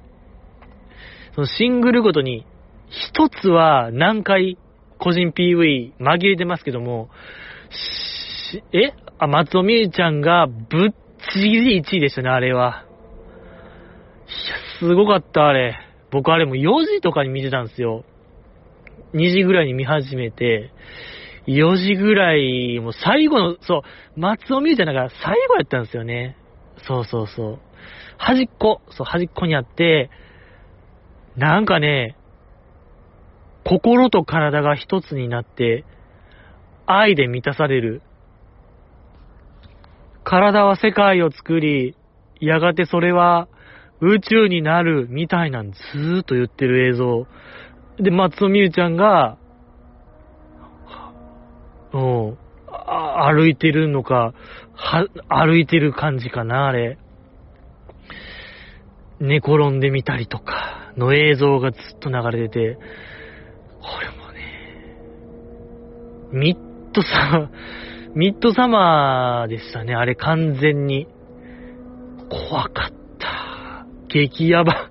[1.36, 2.46] そのシングルごとに、
[2.90, 4.58] 一つは何回
[4.98, 7.10] 個人 PV 紛れてますけども、
[8.72, 8.94] え？
[9.20, 10.94] あ、松尾美恵ちゃんがぶっ
[11.34, 12.86] ちぎり1位でしたね、あれは。
[14.28, 15.80] いや、すごかった、あれ。
[16.12, 18.06] 僕あれも4時とかに見てたんですよ。
[19.14, 20.72] 2時ぐらいに見始めて、
[21.48, 23.84] 4時ぐらい、もう最後の、そ
[24.16, 26.38] う、松尾美恵ちゃんだから最後やったんですよね。
[26.88, 27.60] そうそうそう。
[28.18, 30.10] 端っこ、そう、端っこにあって、
[31.36, 32.16] なんかね、
[33.64, 35.86] 心と体が一つになって、
[36.86, 38.02] 愛で満たされる。
[40.24, 41.96] 体は世界を作り、
[42.40, 43.48] やがてそれは
[44.00, 47.28] 宇宙になるみたいなんずーっと言ってる映像。
[48.00, 49.38] で、松尾美優ちゃんが、
[51.94, 52.38] うん、
[52.68, 54.34] 歩いてるのか、
[54.74, 56.98] は、歩いてる感じかな、あれ。
[59.20, 62.78] 寝転んでみたりとかの映像がずっと流れてて、
[63.82, 64.44] これもね、
[66.32, 67.52] ミッドサマ、
[68.16, 71.08] ミッドサマーでしたね、あれ完全に。
[72.30, 73.86] 怖かった。
[74.10, 74.90] 激ヤバ、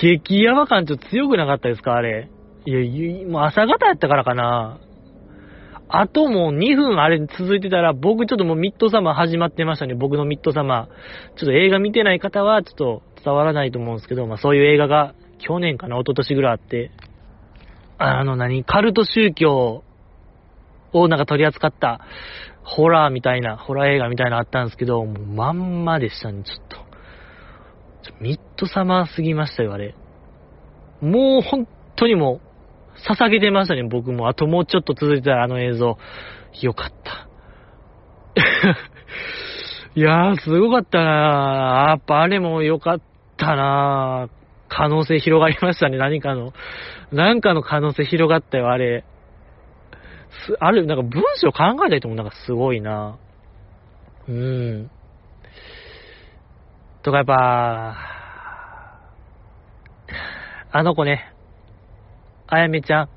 [0.00, 2.28] 激ヤバ感ちょっと強くなかったですか、あれ。
[2.64, 4.78] いや、もう朝方やったからかな。
[5.88, 9.94] あともう2分あれ続いてたら、僕ちょっともうミッドサマー始まってましたね。
[9.94, 11.38] 僕のミッドサマー。
[11.38, 16.92] ちょっと映画見てない方はちょっと伝わらないと思うんですけど、まあそういう映画が去年かな、一昨年ぐらいあって、
[17.98, 19.82] あの何、カルト宗教
[20.92, 22.00] をなんか取り扱った
[22.62, 26.76] ホラーみたいな、ホラー映画みたいなのあったんですけど、もうまんまでしたね、ちょっと。
[28.04, 29.96] ちょミッドサマーすぎましたよ、あれ。
[31.00, 31.66] もう本
[31.96, 32.46] 当にもう、
[33.12, 34.28] 捧げてましたね、僕も。
[34.28, 35.98] あともうちょっと続いてたらあの映像。
[36.62, 37.28] よかった。
[39.94, 41.90] いやー、すごかったなー。
[41.90, 43.00] やっぱあれもよかっ
[43.36, 44.46] たなー。
[44.68, 46.52] 可能性広がりましたね、 何かの。
[47.12, 49.04] 何かの可能性広がったよ、あれ。
[50.46, 53.16] す、ある、なんか文章考えた人もなんかすごいな
[54.28, 54.90] うん。
[57.02, 57.96] とかやっぱ、
[60.72, 61.32] あの子ね、
[62.48, 63.08] あやめちゃん。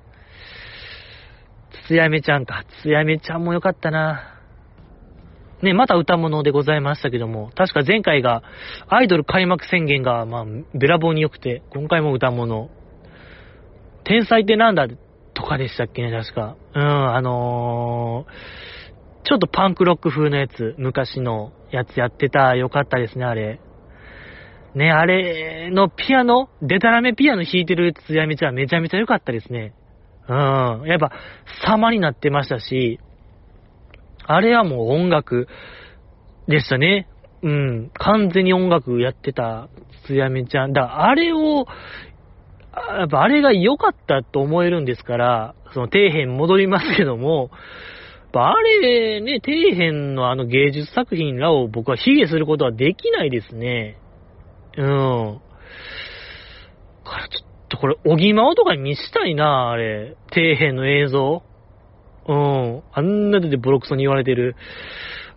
[1.88, 2.64] つやめちゃんか。
[2.82, 4.39] つやめちゃんもよかったな。
[5.62, 8.44] ね、また歌物でございましたけども、確か前回が、
[8.88, 12.70] アイドル開幕宣言が、まあ、べらぼうに良くて、今回も歌物。
[14.04, 14.88] 天才ってなんだ？
[15.34, 16.56] とかでしたっけね、確か。
[16.74, 23.60] うん、あのー、ちょっとパンクロック風のやつ、昔のやつやってた、よかったですね、あれ。
[24.76, 29.74] ね、あれのピアノ、デタラメピアノ弾いてるつやめちゃめちゃめちゃ良かったですね。
[30.28, 30.84] うん。
[30.86, 31.12] やっぱ、
[31.66, 33.00] 様になってましたし、
[34.32, 35.48] あれはもう音楽
[36.48, 37.08] でしたね。
[37.42, 37.92] うん。
[37.96, 39.70] 完全に音楽やってた
[40.06, 40.74] つやめちゃん。
[40.74, 41.66] だからあれを、
[43.00, 47.50] やっぱあれが良かったと思えるんですから、その底辺戻りますけども、
[48.32, 53.98] あれね、底辺のあの芸術作品らを僕は卑下することはできないですね。
[54.78, 55.42] うん。
[57.04, 60.16] からちょっとこれ、おぎまおとかに見したいな、あれ。
[60.32, 61.42] 底辺の映像。
[62.30, 62.84] うん。
[62.94, 64.56] あんなでボロクソに言われてる。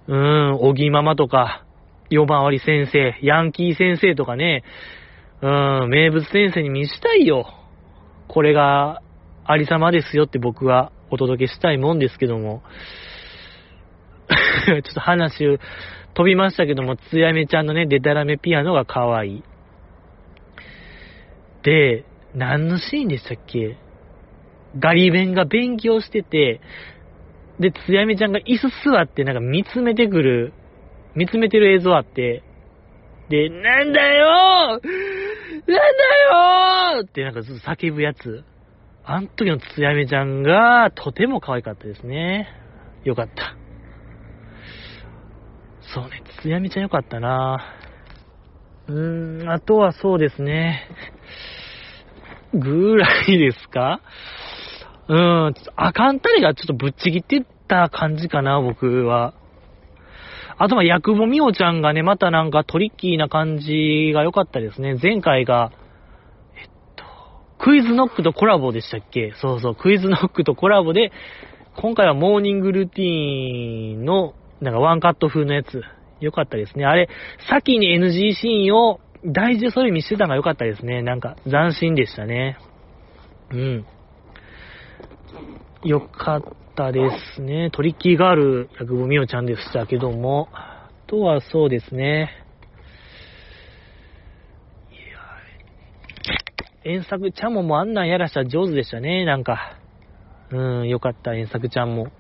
[0.09, 1.65] うん、おぎママとか、
[2.11, 4.63] 夜回り先生、ヤンキー先生とかね。
[5.41, 7.47] うん、名物先生に見したいよ。
[8.29, 9.01] これが
[9.45, 12.63] ありさまですよって僕はお届けしたいもんですけども。
[14.67, 15.59] ちょっと話
[16.15, 19.43] 飛びましたけども、つやめちゃんのね、デタラメピアノが可愛い。
[21.63, 23.79] で、何のシーンでしたっけ？
[24.79, 26.61] ガリ弁が勉強してて、
[27.61, 30.53] で、つやめちゃんが椅子座ってなんか見つめてくる、
[31.15, 32.43] 見つめてる映像あって、
[33.29, 34.29] で、なんだよー
[34.75, 34.89] なんだ
[36.99, 38.45] よーってなんかずっと叫ぶやつ。
[39.05, 42.49] あの時のつやめちゃんがとても可愛かったですね。
[43.05, 43.57] よかった。
[45.95, 47.59] そうね、つやみちゃんよかったな
[48.89, 50.89] うーん、あとはそうですね。
[52.55, 54.01] ぐらいですか？
[55.09, 59.35] うん、あかんたりがちょっとぶっちぎってった感じかな、僕は。
[60.59, 64.97] あとは、ヤクボミオちゃんがね、またなんかトリッキーな感じが良かったですね。
[65.03, 65.73] 前回が、
[66.57, 67.05] えっと、
[67.59, 69.33] クイズノックとコラボでしたっけ？
[69.41, 71.11] そうそう、クイズノックとコラボで、
[71.77, 75.83] 今回はモーニングルーティーンの、なんかワンカット風のやつ。
[76.21, 76.85] 良かったですね。
[76.85, 77.09] あれ、
[77.51, 81.03] 先に NG シーンを大事でそういう見せてたのが良かったですね。
[81.03, 82.59] なんか、斬新でしたね。
[83.51, 83.87] うん。
[85.85, 86.43] 良かっ
[86.77, 87.01] たで
[87.35, 87.71] すね。
[87.73, 92.31] トリッキーガール、薬部みおちゃんでしたけども、あとはそうですね。
[96.85, 99.77] いや、遠作ちゃんももあんなんやらしたら上手でしたね、なんか。
[100.51, 102.13] うん、よかった、遠作ちゃんも。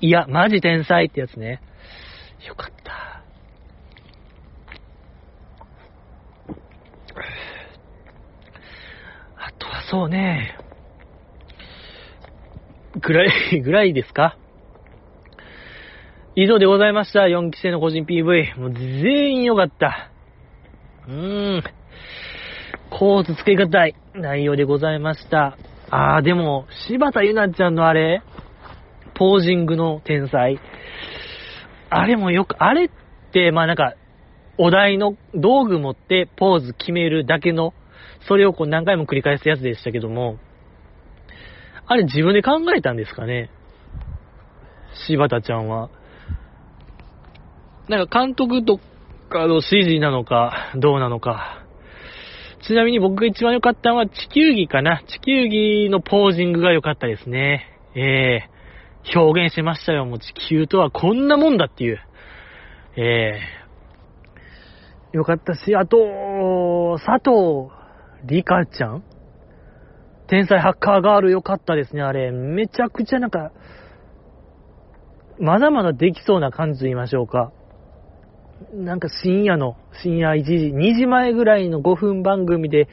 [0.00, 1.60] いや、マジ天才ってやつね。
[2.46, 3.22] よかった。
[9.36, 10.63] あとはそうね。
[13.00, 14.36] ぐらい、 ぐらいですか？
[16.36, 17.20] 以上でございました。
[17.20, 18.58] 4期生の個人 PV。
[18.58, 20.10] もう全員良かった。
[21.08, 21.62] うーん。
[22.90, 25.56] コース付けがたい内容でございました。
[25.90, 28.22] あー、でも、柴田ゆなちゃんのあれ、
[29.14, 30.58] ポージングの天才。
[31.90, 32.90] あれもよく、あれっ
[33.32, 33.94] て、まあなんか、
[34.58, 37.74] お題の道具持ってポーズ決めるだけの、
[38.26, 40.38] それをこう何回も繰り返すやつでしたけども、
[41.86, 43.50] あれ自分で考えたんですかね？
[45.06, 45.90] 柴田ちゃんは。
[47.88, 48.78] なんか監督と
[49.28, 51.60] かの指示なのか、どうなのか。
[52.66, 55.02] ちなみに僕が一番良かったのは地球儀かな？
[55.06, 57.66] 地球儀のポージングが良かったですね。
[57.94, 60.06] ええー、表現しましたよ。
[60.06, 62.00] もう地球とはこんなもんだっていう。
[62.96, 67.68] ええー、よかったし、あと、佐藤
[68.26, 69.04] 里香ちゃん？
[70.26, 72.30] 天才ハッカーガール良かったですね、あれ。
[72.30, 73.52] めちゃくちゃなんか、
[75.38, 77.52] まだまだできそうな感じと言いましょうか。
[78.72, 82.88] なんか深夜の、深夜1時、2時前ぐらいの5分番組で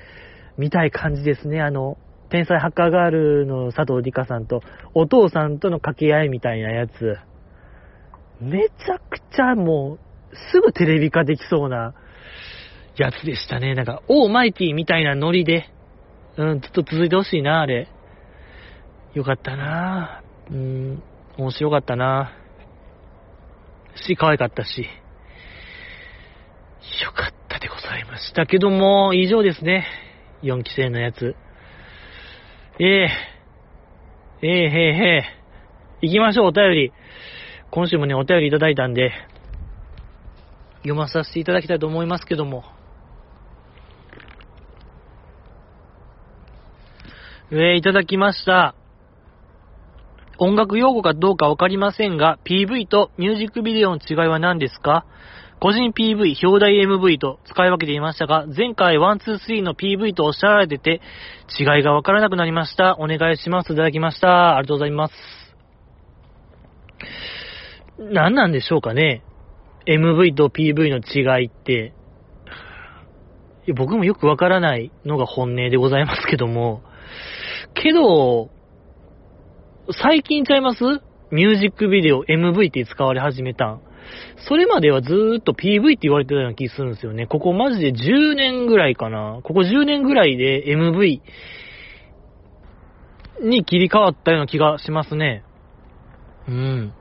[0.57, 1.61] 見たい感じですね。
[1.61, 1.97] あの、
[2.29, 4.61] 天才ハッカーガールの佐藤里香さんと、
[4.93, 7.17] お父さんとの掛け合いみたいなやつ。
[8.39, 9.99] めちゃくちゃも
[10.33, 11.93] う、すぐテレビ化できそうな
[12.97, 13.75] やつでしたね。
[13.75, 15.69] なんか、オーマイティみたいなノリで、
[16.37, 17.87] うん、ずっと続いてほしいな、あれ。
[19.13, 21.03] よかったなうん、
[21.37, 22.31] 面白かったな
[23.95, 24.87] し、可愛かったし。
[27.03, 29.85] よかったでございましたけども、以上ですね。
[30.43, 31.35] 4期生のやつ。
[32.79, 33.09] ええ
[34.41, 35.23] ええへえへえ。
[36.01, 36.93] 行きましょう、お便り。
[37.69, 39.11] 今週もね、お便りいただいたんで、
[40.79, 42.63] 読まさせていただきたいと思いますけども。
[47.53, 48.75] えー、いただきました。
[50.39, 55.05] 音楽用語かどうかわかりませんが、PV とミュージックビデオの違いは何ですか？
[55.59, 61.01] 個人 PV、表題 MV と使い分けていましたが、前回123の PV とおっしゃられてて、
[61.59, 62.95] 違いがわからなくなりました。
[62.97, 63.73] お願いします。
[63.73, 64.55] いただきました。
[64.55, 65.13] ありがとうございます。
[67.99, 69.23] 何なんでしょうかね
[69.87, 71.93] ?MV と PV の違いって、
[73.75, 76.81] 僕もよくわからないのが本音でございますけども、
[77.73, 78.49] けど、
[79.91, 80.83] 最近ちゃいます？
[81.31, 83.81] ミュージックビデオ MV って使われ始めたん。
[84.47, 87.27] それまではずーっと PV って言われてたような気するんですよね。
[87.27, 89.39] ここマジで10年ぐらいかな。
[89.43, 91.21] ここ10年ぐらいで MV
[93.43, 95.43] に切り替わったような気がしますね。
[96.47, 96.93] うん。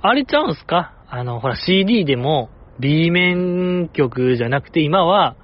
[0.00, 0.94] あれちゃうんすか？
[1.08, 5.36] あの、ほら CD でも B 面曲じゃなくて今は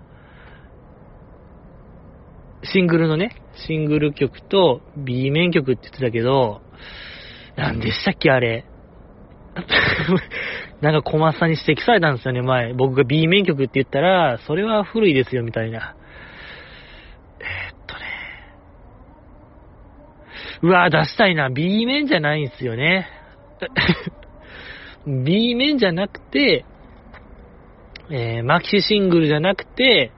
[2.63, 6.63] シングルのね、シングル曲と B 面曲って言ってたけど、
[7.57, 8.65] 何でしたっけあれ。
[10.81, 12.73] なんか小松さんに指摘されたんですよね、前。
[12.73, 15.95] 僕が B 面曲って言ったら、それは古いですよ、みたいな。
[17.41, 18.01] えー、っとね。
[20.63, 21.51] うわ出したいな。
[21.51, 23.09] B 面じゃないんですよね。
[25.07, 26.65] B 面じゃなくて、
[28.11, 30.13] えー、マキシシングルじゃなくて、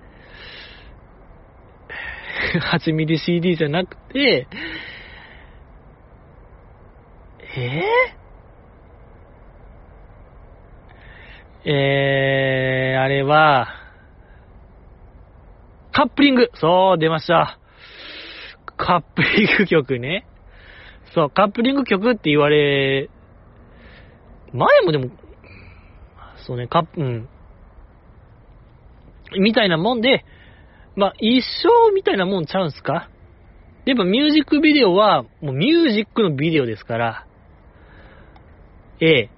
[2.73, 4.49] 8ミリ CD じゃなくて、
[7.57, 13.69] えー、えー、あれは、
[15.93, 17.59] カップリングそう、出ました。
[18.77, 20.27] カップリング曲ね。
[21.15, 23.09] そう、カップリング曲って言われ、
[24.53, 25.11] 前もでも、
[26.47, 27.29] そうね、カップ、うん。
[29.41, 30.25] みたいなもんで、
[30.97, 33.09] まあ、一生みたいなもんちゃうんすか？
[33.85, 37.27] やっぱミュージックビデオは、もうミュージックのビデオですから、
[39.01, 39.31] ええ。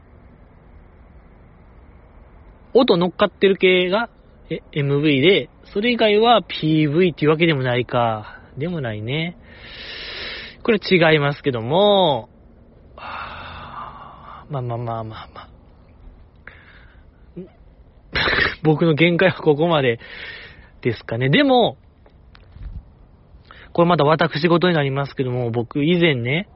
[2.74, 4.11] 音乗っかってる系が、
[4.50, 8.40] え、MV で、それ以外は PV っていうわけでもないか。
[8.57, 9.36] でもないね。
[10.62, 12.28] これ違いますけども、
[12.96, 15.48] まあまあまあまあまあ。
[18.62, 19.98] 僕の限界はここまで
[20.83, 21.29] ですかね。
[21.29, 21.77] でも、
[23.72, 26.49] これまた私事になりますけども、僕以前ね、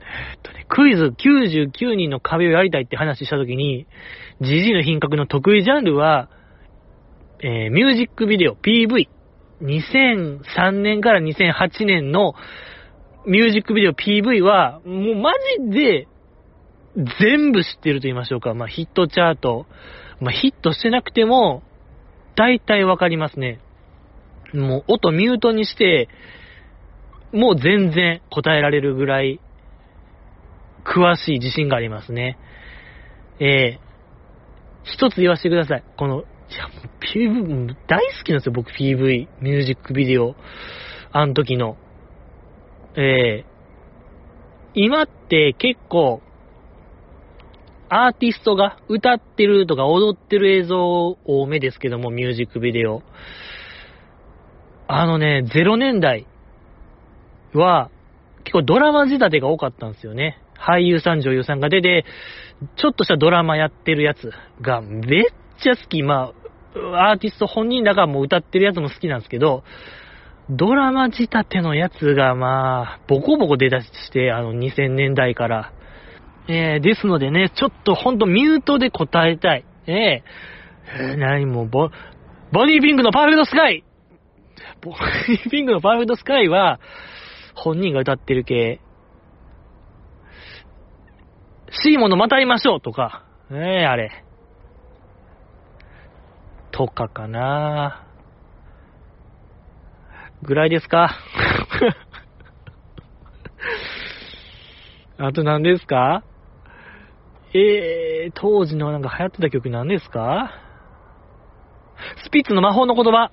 [0.00, 3.86] えっとね、クイズ99人の壁をやりたいって話したときに、
[4.40, 6.30] ジジイの品格の得意ジャンルは、
[7.40, 9.08] えー、ミュージックビデオ、PV。
[9.60, 12.34] 2003年から2008年の
[13.26, 16.08] ミュージックビデオ PV は、もうマジで
[17.20, 18.54] 全部知ってると言いましょうか。
[18.54, 19.66] まあヒットチャート。
[20.20, 21.62] まあヒットしてなくても、
[22.38, 23.58] 大体わかりますね。
[24.54, 26.08] もう音ミュートにして、
[27.32, 29.40] もう全然答えられるぐらい、
[30.84, 32.38] 詳しい自信がありますね。
[33.40, 33.88] えー、
[34.84, 35.84] 一つ言わせてください。
[35.96, 36.22] この、い
[36.56, 40.36] や、もう PV、大好きなんですよ、僕 PV、ミュージックビデオ。
[41.10, 41.76] あの時の。
[42.94, 43.48] えー、
[44.74, 46.22] 今って結構、
[47.90, 53.02] アーティストが歌ってるとか踊ってる映像多めですけども、ミュージックビデオ。
[54.86, 56.26] あのね、0年代
[57.54, 57.90] は、
[58.44, 60.38] 結構ドラマ仕立てが多かったんですよね。
[60.58, 62.04] 俳優さん、女優さんが出て、
[62.76, 65.24] ちょっとしたドラマやってるやつがめっ
[65.62, 66.02] ちゃ好き。
[66.02, 66.32] ま
[66.94, 69.64] あ、アーティスト本人だからもう歌ってるやつも好きなんですけど、
[70.50, 75.72] ドラマ仕立てのやつがまあ、ボコボコ出だして、あの2000年代から。
[76.48, 79.64] えー、ですのでね、ちょっとほんとミュートで答えたい。
[79.86, 81.90] えー、えー、何もボ、
[82.52, 83.84] ボディーピンクのパーフェクトスカイ
[84.80, 86.80] ボディーピンクのパーフェクトスカイは、
[87.54, 88.80] 本人が歌ってる系。
[91.70, 94.24] シーモンのまた会いましょうとか、ええー、あれ。
[96.70, 98.06] とかかな
[100.42, 101.10] ぐらいですか
[105.18, 106.22] あと何ですか？
[107.54, 110.50] えー、当時のなんか流行ってた曲何ですか？
[112.24, 113.30] スピッツの魔法の言葉。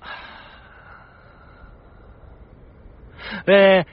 [3.48, 3.84] え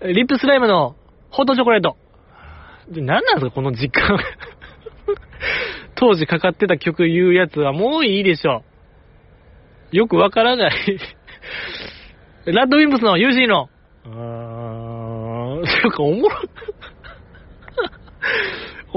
[0.00, 0.96] ー、リップスライムの
[1.30, 1.96] ホットチョコレート。
[2.90, 4.18] 何なんですか、この時間。
[5.96, 8.62] 当時かかってた曲言うやつはもういいでしょ
[9.92, 9.96] う。
[9.96, 10.72] よくわからない
[12.46, 13.68] ラッドウィンプスの UC の。
[14.04, 16.36] うーん、 なんかおもろ、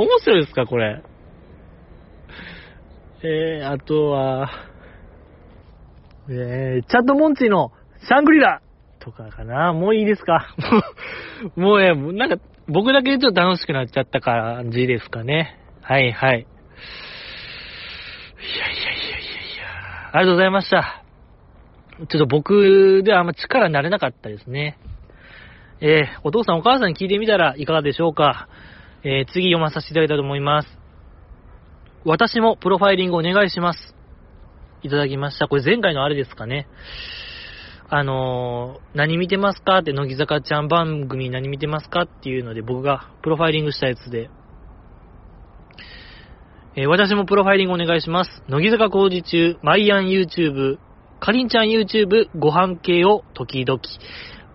[0.01, 1.01] 面白いですか、これ？
[3.23, 4.49] えー、あとは、
[6.29, 7.71] えー、チャットモンチーの
[8.03, 8.61] シャングリラ
[8.99, 9.73] とかかな？
[9.73, 10.55] もういいですか？
[11.55, 12.37] もうね、なんか、
[12.67, 15.57] 僕だけちょっと楽しくなっちゃった感じですかね。
[15.81, 16.39] はいはい。
[16.39, 16.43] い
[18.59, 19.23] やいやいやいやい
[19.57, 20.09] や。
[20.13, 21.03] ありがとうございました。
[21.97, 24.77] ちょっと僕ではあんま力になれなかったですね。
[25.81, 28.47] えー、お父さんお母さんに聞いてみたらいかがでしょうか？
[29.03, 30.77] えー、次読まさせていただいたと思います。
[32.05, 33.95] 私もプロファイリングお願いします。
[34.83, 35.47] いただきました。
[35.47, 36.67] これ前回のあれですかね。
[37.89, 44.29] あのー、何見てますかって、乃木坂ちゃん番組何見てますかっていうので、僕がプロファイリングしたやつで、
[46.75, 48.43] えー、私もプロファイリングお願いします。
[48.47, 50.77] 乃木坂工事中、マイアン YouTube、
[51.19, 53.81] かりんちゃん YouTube、ご飯系を時々、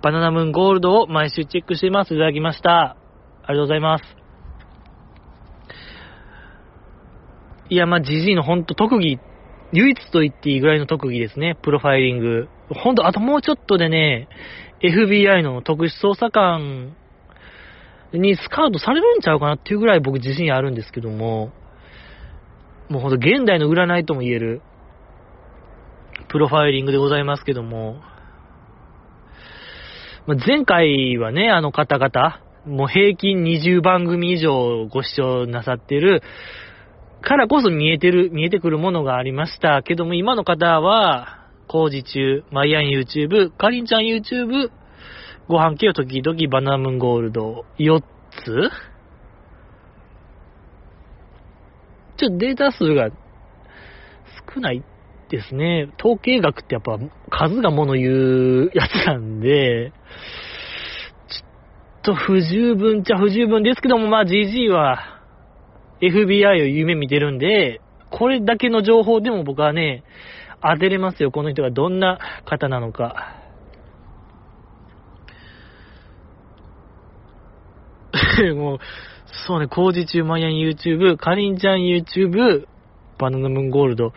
[0.03, 2.14] バナナムーンゴールドを毎週チェックしてます。
[2.14, 2.97] いただきました。
[3.42, 4.26] ありがとうございます。
[7.69, 9.19] いや、まじじいのほんと特技、
[9.73, 11.57] 唯一と言っていいぐらいの特技ですね。
[11.62, 12.49] プロファイリング。
[12.71, 14.29] ほんと、あともうちょっとでね、
[14.83, 16.95] FBI の特殊捜査官
[18.12, 21.53] にスカウトされるんちゃうかなっていうぐらい僕自信あるんですけども、
[22.89, 24.62] もうほんと現代の占いとも言える、
[26.29, 27.97] プロファイリングでございますけども、
[30.47, 36.23] 前回はね、あの方々、もう平均20番組以上ご視聴なさってる
[37.27, 44.70] からこそ見えてる、見えてくるものがありましたけども、今の方は、工事中、マイアン YouTube、かりんちゃん YouTube、
[45.49, 48.70] ご飯系を時々バナムンゴールド、4つ
[52.16, 53.11] ちょっとデータ数が
[54.55, 54.85] 少ない
[55.29, 55.91] ですね。
[55.99, 56.97] 統計学ってやっぱ
[57.29, 59.93] 数がもの言うやつなんで、
[62.05, 65.16] ちょっと不十分っちゃ不十分ですけども、まあ GG は
[66.01, 67.80] FBI を夢見てるんで、
[68.11, 70.05] これだけの情報でも僕はね、
[70.62, 73.36] 当てれますよ、この人がどんな方なのか。
[78.55, 78.78] もう、
[79.47, 82.66] そうね、工事中マヤン YouTube、かりんちゃん YouTube、
[83.18, 84.07] バナナムーンゴールド。
[84.07, 84.12] いや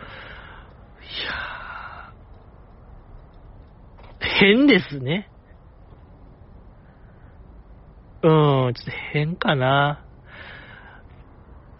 [4.20, 5.30] ー、変ですね。
[8.22, 10.04] うん、ちょっと変かな。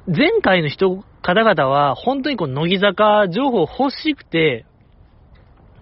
[0.07, 4.64] 前回の人、方々は、本当にこの乃木坂情報欲しくて、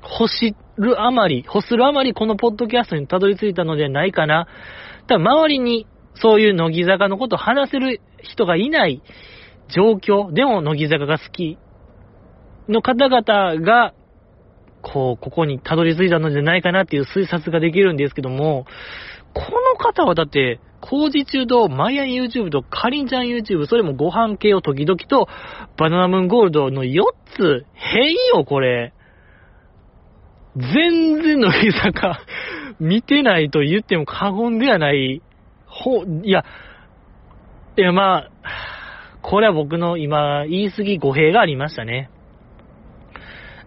[0.03, 4.49] 欲しるあまり、欲するあまりこのポッドキャストにたどり着いたのではないかな。
[5.07, 9.03] ただ周りにそういう乃木坂のことを話せる人がいない
[9.69, 11.59] 状況、でも乃木坂が好き
[12.69, 13.95] の方々が、
[14.83, 18.67] こう、ここにたどり着いたのではないかなっていう推察ができるんですけども、
[19.35, 25.29] この方はだって、工事中と、マイアン YouTube と、かりんちゃん YouTube、それもご飯系を時々と、
[25.77, 27.03] バナナムーンゴールドの4
[27.37, 28.93] つ、変よ、これ。
[30.57, 32.21] 全然乃木坂、
[32.81, 35.23] 見てないと言っても過言ではない
[35.67, 36.45] ほ、いや、
[37.77, 38.31] いや、まあ、
[39.23, 42.11] これは僕の今、言い過ぎ語弊がありましたね。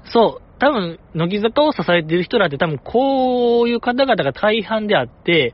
[0.04, 5.54] そう、多分、乃木坂を支えている人らって多分、こういう方々が大半であって、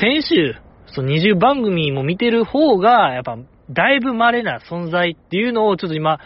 [0.00, 0.54] 先週、
[0.86, 3.36] そう、20番組も見てる方が、やっぱ、
[3.70, 6.18] だいぶ稀な存在っていうのをちょっと今、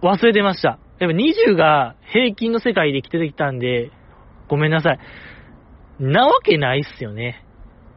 [0.00, 0.78] 忘れてました。
[1.00, 3.90] やっぱ20が平均の世界で生きてきたんで、
[4.48, 4.98] ごめんなさい。
[5.98, 7.44] なわけないっすよね。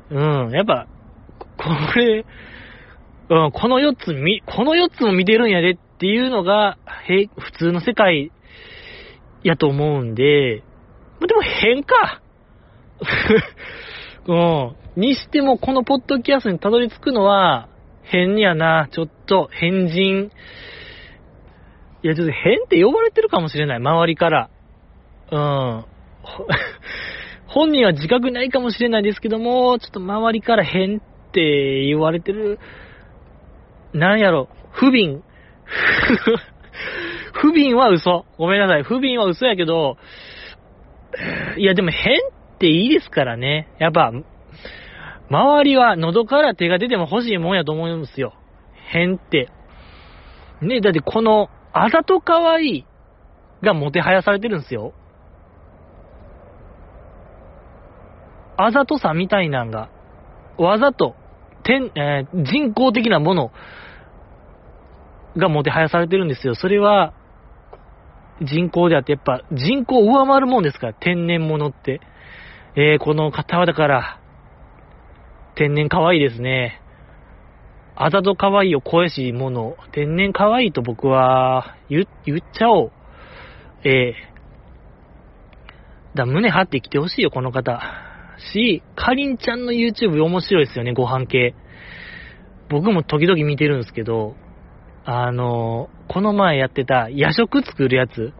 [0.09, 0.87] うん、やっぱ、
[1.57, 2.25] これ、
[3.29, 8.31] うん、この4つみ、この4つも見てるんやでっていうのが、へ、普通の世界
[9.43, 10.63] やと思うんで、
[11.19, 12.21] でも変か。
[14.27, 14.75] うん。
[14.95, 17.69] にしても、このポッドキャストにたどり着くのは、
[18.03, 18.87] 変やな。
[18.91, 20.31] ちょっと、変人。
[22.01, 23.77] いや、ちょっと変って呼ばれてるかもしれない。
[23.77, 24.49] 周りから。
[25.31, 25.85] うん。
[27.47, 32.59] 本人は自覚ないかもしれないですけども、ちょっと周りから変って言われてる、
[33.93, 35.21] なんやろ、不憫。
[37.33, 38.25] 不憫は嘘。
[38.37, 38.83] ごめんなさい。
[38.83, 39.97] 不憫は嘘やけど、
[41.57, 42.17] いやでも変っ
[42.59, 43.67] ていいですからね。
[43.79, 44.11] やっぱ、
[45.29, 48.33] 周りは喉から手が出ても欲しいもんやと思うんですよ。
[48.91, 49.49] 変って。
[50.61, 52.85] ね、だってこの、あざと可愛い
[53.63, 54.93] がもてはやされてるんですよ。
[58.57, 59.89] あざとさみたいなんが、
[60.57, 61.15] わざと、
[61.63, 63.51] 天、えー、人工的なもの
[65.37, 66.55] がもてはやされてるんですよ。
[66.55, 67.13] それは、
[68.41, 72.01] 人工であって、やっぱ人口を上回るもんですから、天然物って。
[72.75, 74.19] えー、この方はだから、
[75.55, 76.81] 天然可愛いですね。
[77.95, 82.91] あざと可愛いを超えしもの、天然可愛いと僕は言、言っちゃおう。
[83.83, 87.81] えー、だ、胸張ってきてほしいよ、この方。
[88.53, 91.55] し、かりんちゃんの YouTube 面白いですよね、ご飯系。
[92.69, 94.35] 僕も時々見てるんですけど、
[95.03, 98.33] あの、この前やってた夜食作るやつ、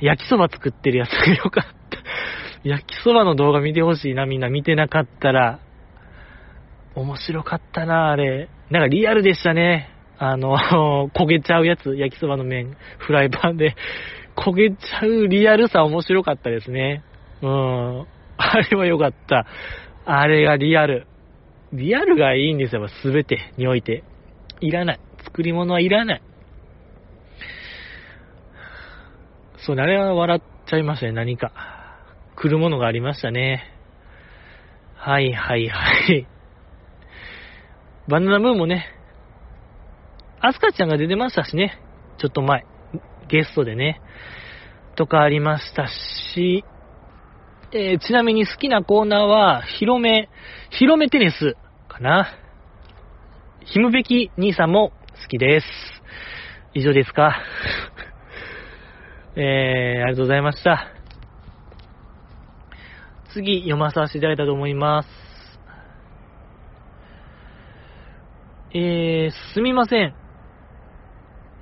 [0.00, 1.70] 焼きそば作ってるやつがよかった。
[2.64, 5.60] 焼きそばの動画見てほしいな、みんな見てなかったら。
[6.94, 8.48] 面白かったな、あれ。
[8.70, 9.90] なんかリアルでしたね。
[10.18, 10.56] あの、
[11.16, 13.74] 焦げちゃうやつ、焼きそばの麺、フライパンで。
[14.36, 17.02] 焦げちゃうリアルさ面白かったですね。
[17.42, 18.06] うん。
[18.36, 19.46] あれは良かった。
[20.04, 21.06] あれがリアル。
[21.72, 24.02] リアルがいいんですよ、すべてにおいて。
[24.60, 25.00] いらない。
[25.24, 26.22] 作り物はいらない。
[29.58, 31.79] そうあれは笑っちゃいましたね、何か。
[32.40, 33.64] 来るものがありましたね。
[34.96, 36.26] はいはいはい。
[38.08, 38.86] バナナムーンもね、
[40.40, 41.78] アスカちゃんが出てましたしね。
[42.16, 42.64] ちょっと前。
[43.28, 44.00] ゲストでね。
[44.96, 45.86] とかありました
[46.34, 46.64] し、
[47.72, 50.30] えー、ちなみに好きなコーナーは、広め、
[50.70, 51.56] 広めテニス
[51.88, 52.32] かな。
[53.66, 55.66] ひむべき兄さんも好きです。
[56.72, 57.38] 以上ですか。
[59.36, 60.99] えー、ありがとうございました。
[63.32, 65.08] 次、読まさせていただいたと思います。
[68.72, 70.14] えー、すみません。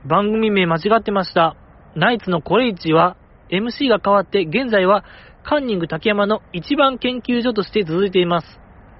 [0.07, 1.57] 番組名間違ってました。
[1.95, 3.16] ナイツのコレイチは
[3.51, 5.05] MC が変わって現在は
[5.43, 8.47] カンニング竹山の一番研究所として続いています。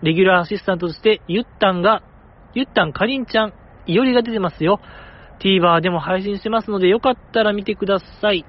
[0.03, 2.03] レギュラーアシスタントとして、ゆったんが、
[2.55, 3.53] ゆったんかりんちゃん、
[3.87, 4.81] いおりが出てますよ。
[5.41, 8.45] TVer でも配信してますので、よかったら見てください。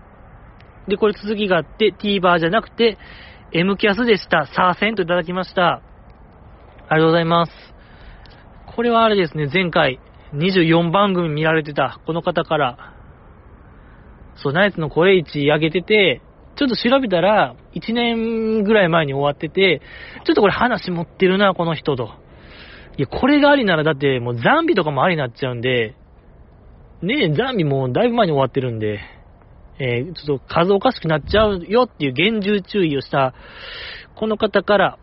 [0.88, 2.98] で、これ続きがあって、TVer じゃなくて、
[3.52, 4.45] M キャスでした。
[4.45, 5.82] サーセンといただきました。
[6.88, 7.52] ありがとうございます。
[8.76, 10.00] これはあれですね、前回、
[10.36, 12.93] 24番組見られてた、この方から、
[14.36, 16.22] そう、ナイツの声1上げてて、
[16.58, 19.82] ちょっと調べたら、1年ぐらい前に終わってて、
[20.26, 22.12] ちょっとこれ話持ってるな、この人と。
[22.97, 25.95] いや、これがありならだってもうザンビとかもありになっちゃうんで、
[27.02, 29.00] ねえ、ザンビもだいぶ前に終わってるんで、
[29.80, 33.34] えー、ちょっと数おかしくなっちゃうよっていう厳重注意をした、
[34.16, 35.00] この方から、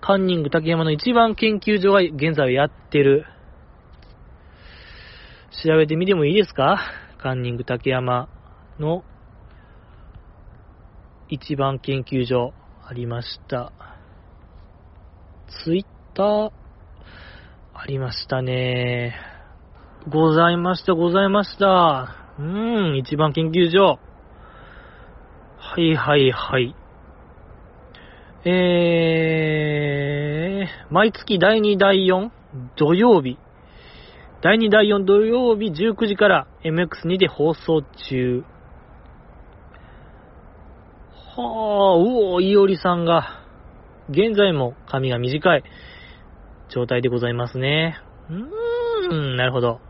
[0.00, 3.26] カンニング竹山の一番研究所が現在やってる。
[5.64, 6.80] 調べてみてもいいですか？
[7.18, 8.28] カンニング竹山
[8.78, 9.02] の
[11.28, 12.54] 一番研究所
[12.84, 13.72] ありました。
[15.64, 16.50] ツイッター
[17.74, 19.14] ありましたね。
[20.08, 22.17] ございました、ございました。
[22.38, 23.98] うーん、一番研究所。
[25.58, 26.74] はいはいはい。
[28.44, 32.30] えー、毎月第2、第4
[32.76, 33.38] 土曜日。
[34.40, 38.44] 第2、第4土曜日19時から MX2 で放送中。
[41.36, 43.42] はあ、うお、いおりさんが、
[44.10, 45.64] 現在も髪が短い
[46.70, 47.98] 状態でございますね。
[48.30, 49.80] うーん、なるほど。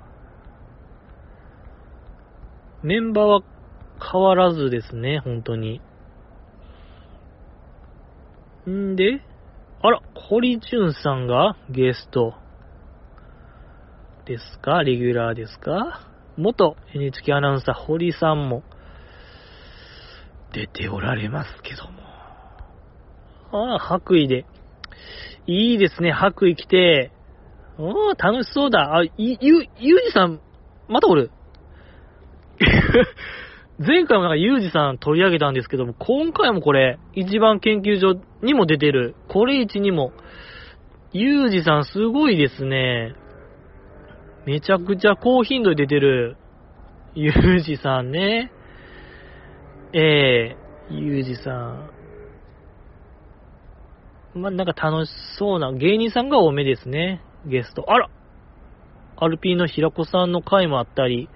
[2.83, 3.41] メンバーは
[4.12, 5.81] 変わらずですね、本当に。
[8.68, 9.20] んで、
[9.83, 12.35] あら、堀潤さんがゲスト
[14.26, 14.83] ですか？
[14.83, 16.09] レギュラーですか？
[16.37, 18.62] 元 NHK アナウンサー堀さんも
[20.53, 21.99] 出ておられますけども。
[23.51, 24.45] ああ、白衣で。
[25.47, 27.11] いいですね、白衣着て。
[27.79, 28.97] おー、楽しそうだ。
[28.97, 29.62] あ、ゆ、ゆう
[30.07, 30.41] じさん、
[30.89, 31.31] またおる。
[33.78, 40.12] 前回もなんかゆうじさん取り上げたんですけども、今回もこれ、一番研究所にも出てる、これ一にも、
[41.12, 43.14] ゆうじさんすごいですね。
[44.46, 46.36] めちゃくちゃ高頻度で出てる、
[47.14, 48.50] ゆうじさんね。
[49.92, 51.90] ええー、ゆうじさん。
[54.34, 57.84] ま、なんか楽しそうな、芸人さんが多めですね、ゲスト。
[57.88, 58.11] あら
[59.16, 61.28] アルピーの平子さんの回もあったり、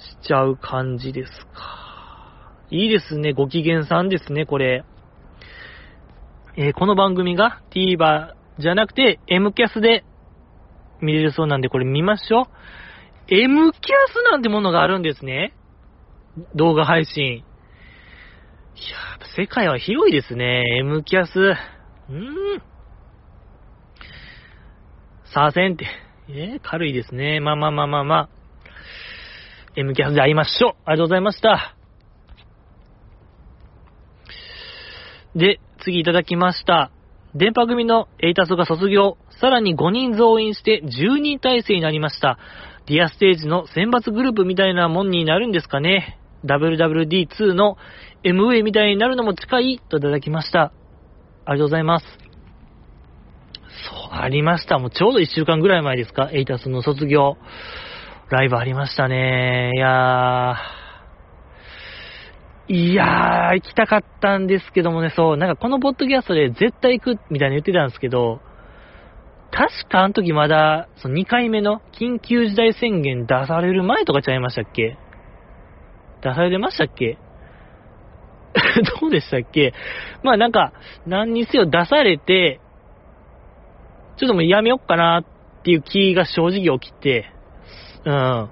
[0.00, 2.54] しちゃう感じですか。
[2.70, 4.84] いいですね、ご機嫌さんですね、これ。
[6.56, 10.04] えー、この番組が TVer じゃなくて M キャスで
[11.00, 12.44] 見れるそうなんで、これ見ましょう。
[13.28, 13.80] M キャ
[14.12, 15.54] スなんてものがあるんですね。
[16.54, 17.36] 動画配信。
[17.36, 17.44] いや
[19.36, 20.64] 世界は広いですね。
[20.78, 21.38] M キャス。
[21.38, 22.62] うーん。
[25.32, 25.86] さあせんって。
[26.28, 27.40] えー、軽いですね。
[27.40, 28.39] まあまあまあまあまあ。
[29.76, 30.72] M キャスで会いましょう。
[30.84, 31.76] ありがとうございました。
[35.36, 36.90] で、次いただきました。
[37.34, 42.38] 電波組のエイタスが卒業、さらに5人増員して10人体制になりました。
[42.86, 46.18] ディアステージの選抜グループみたいなもんになるんですかね。
[46.44, 47.76] WWD2 の
[48.24, 50.72] MA みたいになるのも近いといただきました。
[51.44, 52.06] ありがとうございます。
[53.88, 54.78] そう、ありました。
[54.78, 57.36] もうちょうど1週間ぐらい前ですか、エイタスの卒業。
[58.30, 59.72] ライブありましたね。
[59.74, 62.72] いやー。
[62.72, 68.40] いやー、行きたかったんですけどもね、そう、なんかこのポッドキャストで絶対行くみたいに言ってたんですけど、
[69.50, 74.96] 確かあの時まだ、その2回目の緊急事態宣言出される前とかちゃいましたっけ？
[76.22, 77.18] 出されてましたっけ？
[79.00, 79.74] どうでしたっけ？
[80.22, 80.72] まあなんか、
[81.04, 82.60] 何にせよ出されて、
[84.18, 85.24] ちょっともうやめよっかなっ
[85.64, 87.32] ていう気が正直起きて、
[88.04, 88.48] うん。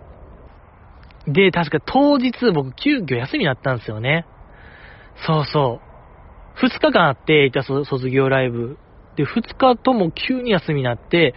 [1.33, 4.27] で、確か当日僕急遽休みだったんですよね。
[5.27, 5.89] そうそう。
[6.55, 8.79] 二日間あって、いた卒業ライブ。
[9.17, 11.35] で、二日とも急に休みになって、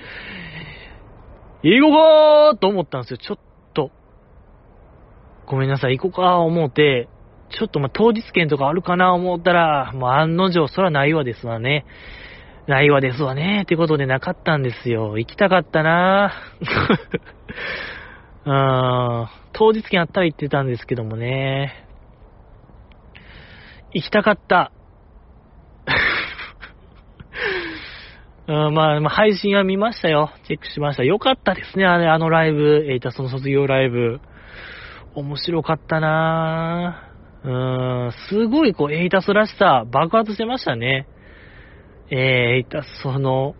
[1.64, 3.38] 行こうかーと思ったんですよ、ちょっ
[3.74, 3.92] と。
[5.46, 7.08] ごめんなさい、行こうかー思うて、
[7.50, 11.86] ちょっとま当日券とかあるかな思ったら、もう案の定、そらないわですわね。
[12.68, 13.62] ないわですわね。
[13.64, 15.18] ってことでなかったんですよ。
[15.18, 18.01] 行きたかったなー
[18.46, 21.86] うん、当日券あったら行ってたんですけどもね。
[23.94, 24.72] 行きたかった。
[28.48, 30.32] うん、まあ、まあ、配信は見ましたよ。
[30.48, 31.04] チェックしました。
[31.04, 32.86] よかったですね、あれ、あのライブ。
[32.90, 34.20] えー、たその卒業ライブ。
[35.14, 37.48] 面白かったなぁ。
[37.48, 41.08] うん、すごいこう、エイタスらしさ爆発してましたね。
[42.10, 43.56] えー、エイタスその、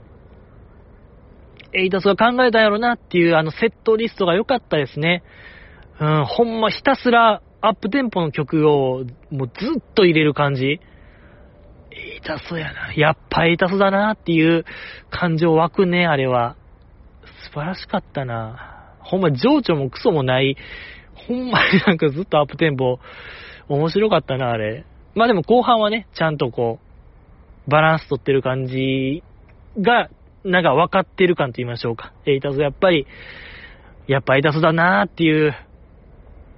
[1.74, 5.24] エイタスが考えたんやろなっていうあのセットリストが良かったですね。
[6.00, 10.80] うん、ほんまひたすらアップテンポの曲をもうずっと入れる感じ。
[11.92, 12.94] エイタスやな。
[12.96, 14.66] やっぱエイタスだなっていう
[15.10, 16.56] 感情湧くね、あれは。
[17.44, 18.96] 素晴らしかったな。
[19.00, 20.56] ほんま情緒もクソもない、
[21.14, 23.00] ほんまになんかずっとアップテンポ、
[23.68, 24.86] 面白かったな、あれ。
[25.16, 26.80] まあでも後半はね、ちゃんとこ
[27.68, 29.24] う、バランス取ってる感じ
[29.80, 30.10] が、
[30.44, 32.14] なんか分かってる感と言いましょうか。
[32.26, 33.06] エイタスやっぱり、
[34.08, 35.54] やっぱエイタスだなーっていう、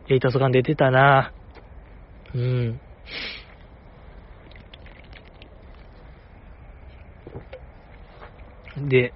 [0.09, 2.79] エイタス感出てたなーうん。
[8.89, 9.13] で、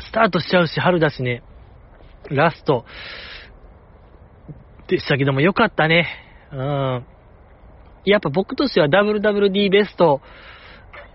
[0.00, 1.42] スタートしちゃうし、春だしね、
[2.30, 2.84] ラスト
[4.88, 6.06] でしたけども、よかったね。
[6.52, 7.06] うん。
[8.04, 10.20] やっぱ僕としては WWD ベスト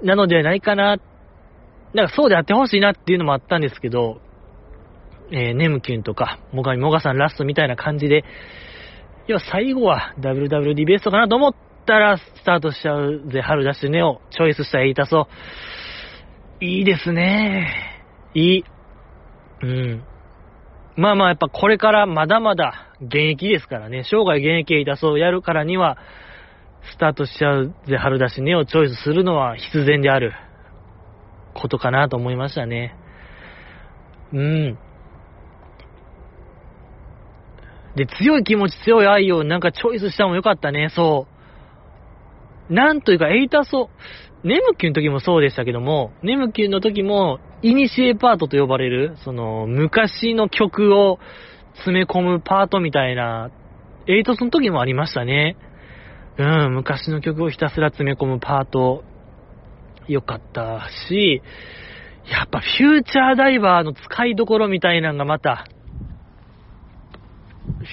[0.01, 0.97] なのではないかな。
[0.97, 1.01] な
[1.93, 4.19] んかそうであってほしいなっていうのもあったんですけど、
[5.31, 8.23] えー、ネムキュンとか、モガミモガさんラストみたいな感じで、
[9.27, 15.27] 要は最後は WWD ベストかなと思ったら、スタートしちゃうぜ、春ダッシュネをチョイスしたエイタソ。
[16.59, 17.67] いいですね。
[18.33, 18.63] いい。
[19.61, 20.03] うん。
[20.95, 25.97] まあまあ、やっぱこれからまだまだ現役ですからね、生涯現役エイタソをやるからには、
[26.91, 30.33] スタートしちゃうぜ、春だしネをチョイスするのは必然である
[31.53, 32.95] ことかなと思いましたね。
[34.33, 34.77] うん。
[37.95, 41.27] で、強い気持ち、強い愛をなんかチョイスしたのもよかったね、そ
[42.69, 42.73] う。
[42.73, 43.89] なんというか、エイタソ、
[44.43, 51.19] ネムキュンの時もそうでしたけども、ネムキュンの時も、イニシエパートと呼ばれる、その、昔の曲を
[51.75, 53.51] 詰め込むパートみたいな、
[54.07, 55.55] エイトスの時もありましたね。
[56.37, 59.03] うん、昔の曲をひたすら詰め込むパート、
[60.07, 61.41] よかったし、
[62.29, 65.65] やっぱフューチャーダイバーの使いどころみたいなのがまた、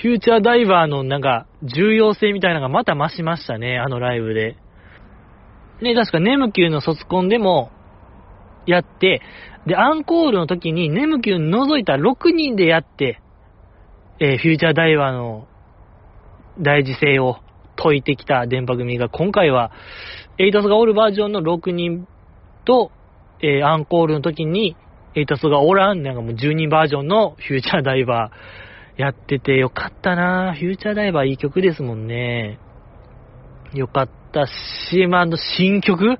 [0.03, 4.57] フューチャーダイバーのなんか重要性みたいなのがまた増しましたね、あのライブで。
[5.81, 7.71] ね、確かネムキューの卒コンでも
[8.67, 9.23] やって、
[9.67, 13.21] で、アンコールの時にネムキュー除いた6人でやって、
[14.21, 15.49] えー、フューチャーダイバーの
[16.61, 17.37] 大事性を
[17.81, 19.73] 解いてきた電波組が、今回は、
[20.39, 22.07] エイタスがおるバージョンの6人
[22.65, 22.93] と、
[23.43, 24.77] えー、アンコールの時に、
[25.15, 32.59] エイタスがおらん、なんかもう10人バージョンのフューチャーダイバーやっててよかったなフューチャーダイバーいい曲ですもんね。
[33.73, 36.19] よかったし、まあ、の新曲？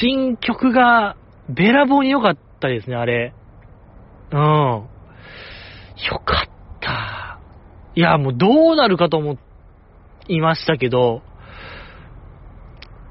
[0.00, 1.16] 新曲が、
[1.48, 3.34] べらぼうに良かったですね、あれ。
[4.32, 4.38] うん。
[4.38, 4.88] よ
[6.24, 7.40] かった。
[7.94, 9.49] いや、もうどうなるかと思って
[10.34, 11.22] いましたけど、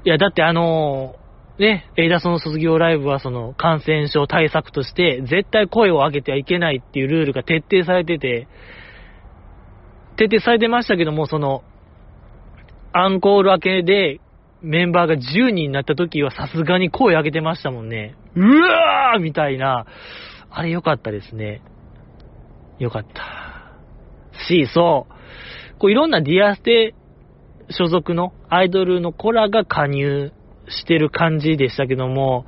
[0.04, 1.16] いや、だってあの
[1.58, 8.48] ね、エイダソの卒業ライブはその感染症対策として絶対声を上げてはいけないっていうルールが徹底されてて、
[10.16, 11.62] 徹底されてましたけども、その、
[12.92, 14.20] アンコール明けで
[14.62, 18.16] メンバーが10人になった時はさすがに声上げてましたもんね。
[18.34, 19.86] うわーみたいな。
[20.50, 21.62] あれ良かったですね。
[22.78, 23.76] 良かった。
[24.48, 25.78] し、そう。
[25.78, 26.94] こういろんなディアステ
[27.70, 30.32] 所属のアイドルの子らが加入
[30.68, 32.46] してる感じでしたけども、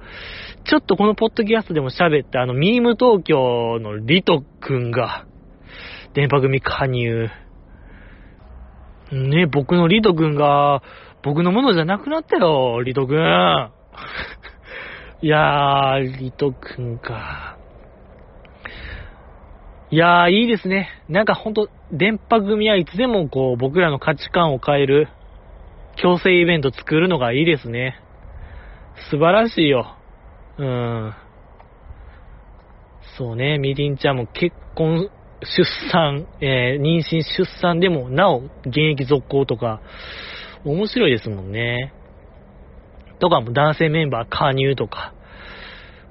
[0.65, 5.27] ちょっとこのポッドキャストでも喋ったあのミーム東京のリトくんが、
[6.15, 7.29] 電波組加入。
[9.13, 10.83] ね、僕のリトくんが、
[11.23, 13.71] 僕のものじゃなくなったよ、リトくん。
[15.23, 17.52] いやー、リトくんか。
[19.93, 20.89] いやー、いいですね。
[21.11, 25.09] なんかほんと、電波組はいつでもこう、僕らの価値観を変える、
[25.97, 28.01] 強制イベント作るのがいいですね。
[29.11, 29.95] 素晴らしいよ。
[30.57, 31.15] うーん。
[33.19, 35.11] そうね、みりんちゃんも結婚、
[35.43, 39.83] 出産、えー、妊娠、出産でもなお現役続行とか、
[40.65, 41.93] 面白いですもんね。
[43.19, 45.13] とかも男性メンバー加入とか、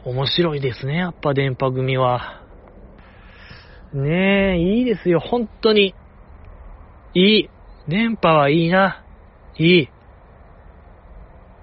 [0.06, 2.41] 面白いですね、やっぱ電波組は。
[3.94, 5.94] ねえ、いいですよ、本当に。
[7.14, 7.50] いい。
[7.88, 9.04] 電波はいいな。
[9.58, 9.90] いい。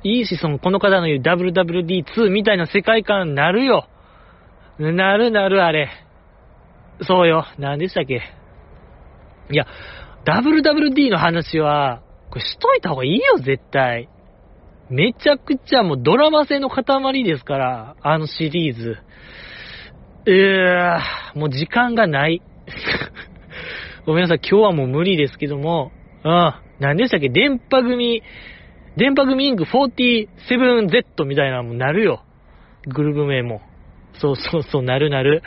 [0.05, 3.89] いいし、その、この方の言う WWD2 みたいな世界観なるよ。
[4.79, 5.91] なるなる、あれ。
[7.03, 7.47] そうよ。
[7.59, 8.22] 何でしたっけ？
[9.51, 9.66] いや、
[10.24, 14.09] WWD の話は、これしといた方がいいよ、絶対。
[14.91, 18.99] めちゃくちゃもうドラマ性の塊ですから、あのシリーズ。
[20.29, 22.43] うー、もう時間がない。
[24.05, 25.91] ごめんなさい、今日はもう無理ですけども、
[26.22, 28.22] うん、何でしたっけ、電波組、
[28.97, 32.22] 電波組インク 47Z みたいなのもなるよ。
[32.87, 33.62] グループ名も。
[34.14, 35.43] そうそうそう、なるなる。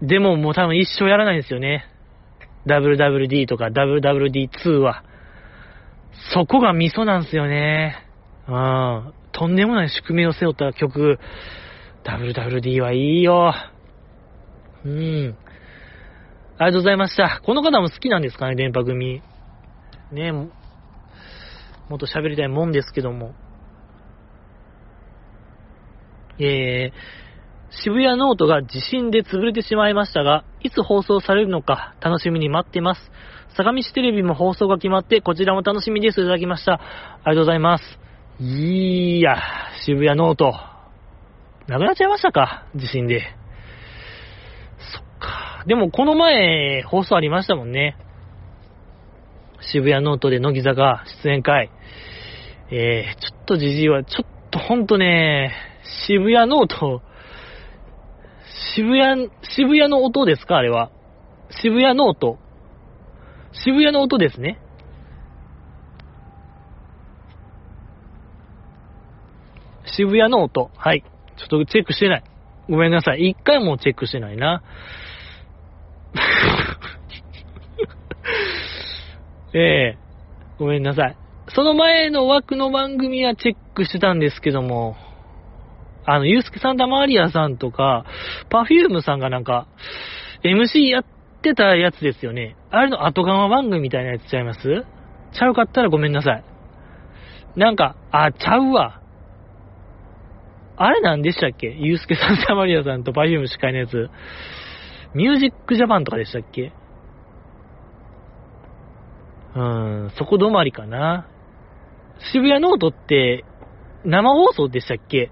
[0.00, 1.84] でももう多分一生やらないんですよね。
[2.66, 5.04] WWD とか WWD2 は。
[6.32, 7.96] そこがミソなんですよね。
[8.46, 9.12] うん。
[9.32, 11.18] とんでもない宿命を背負った曲
[12.04, 13.54] WWD はいいよ。
[14.84, 15.36] うん。
[16.58, 17.40] ありがとうございました。
[17.44, 19.22] この方も好きなんですかね、電波組。
[20.10, 20.50] ねも
[21.96, 23.34] っと喋りたいもんですけども。
[26.40, 33.00] えー、渋谷ノートが地震で潰れてしまいましたが、いつ放送されるのか楽しみに待ってます。
[33.56, 36.20] 相模市テレビも放送が決まって、こちらも楽しみです。
[36.20, 36.74] いただきました。
[36.74, 37.84] ありがとうございます。
[38.40, 39.36] いや、
[39.84, 40.77] シブヤノオト。
[41.68, 42.66] なくなっちゃいましたか？
[42.74, 43.20] 地震で。
[44.78, 45.64] そっか。
[45.66, 47.96] でもこの前、放送ありましたもんね。
[49.60, 51.70] シブヤノオトで乃木坂出演回。
[52.70, 55.52] えー、ちょっとじじいは、ちょっとほんとね、
[56.08, 57.02] シブヤノオト、
[58.74, 60.56] 渋谷、渋谷の音ですか？
[60.56, 60.90] あれは。
[61.50, 62.38] 渋谷の音。
[63.52, 64.58] 渋谷の音ですね。
[69.84, 70.70] 渋谷の音。
[70.76, 71.04] はい。
[71.38, 72.22] ちょっとチェックしてない。
[72.68, 73.30] ごめんなさい。
[73.30, 74.62] 一回もチェックしてないな。
[79.54, 79.98] ええ、
[80.58, 81.16] ごめんなさい。
[81.54, 84.96] その前の枠の番組はチェックしてたんですけども、
[86.04, 88.04] あの、ユースケ・サンタマリアさんとか、
[88.50, 89.66] パフュームさんがなんか、
[90.42, 91.04] MC やっ
[91.42, 92.56] てたやつですよね。
[92.70, 94.84] あれの後釜番組みたいなやつちゃいます？
[95.32, 96.44] ちゃうかったらごめんなさい。
[97.56, 99.00] なんか、あ、ちゃうわ。
[100.80, 101.66] あれなんでしたっけ？
[101.66, 104.08] ユースケ・サンタマリアさんと Perfume 司会のやつ。
[105.14, 106.72] MUSIC JAPAN とかでしたっけ？
[109.56, 111.26] うーん、そこ止まりかな。
[112.32, 113.44] シブヤノオトって
[114.04, 115.16] 生放送でしたっけ？
[115.16, 115.30] いや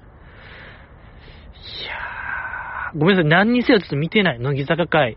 [2.94, 4.40] ーごめんなさい、何にせよちょっと見てない。
[4.40, 5.16] 乃木坂会。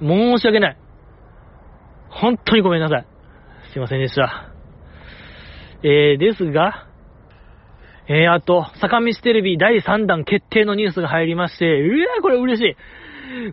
[0.00, 0.76] 申し訳ない。
[2.10, 3.06] 本当にごめんなさい。
[3.72, 4.52] すいませんでした。
[5.82, 6.87] えー、ですが、
[8.08, 12.76] えー、あと、坂道テレビ第3弾決定のニュースが入りまして、うわーこれ嬉しい。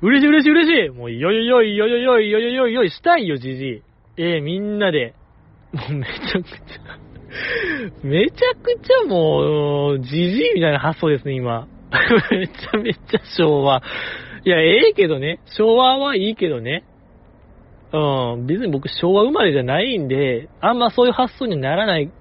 [0.01, 0.89] 嬉しい嬉しい嬉しい。
[0.97, 3.81] もう、よいよいよいよいよいよいよよよいよいしたいよ、じじい。
[4.17, 5.13] えー、みんなで、
[5.73, 7.05] もうめちゃくちゃ
[8.01, 11.67] めちゃくちゃもう、じじいみたいな発想ですね、今。
[12.31, 13.83] めちゃめちゃ昭和。
[14.45, 15.41] いや、ええけどね。
[15.57, 16.85] 昭和はいいけどね。
[17.95, 18.45] うん。
[18.47, 22.11] 別に僕昭和生まれじゃないんで、あんまそういう発想にならない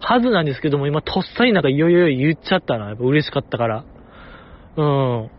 [0.00, 2.88] はずなんですけども、今とっさになんかいよいよ言っちゃったな。
[2.88, 3.84] やっぱ嬉しかったから。
[4.76, 5.30] うん。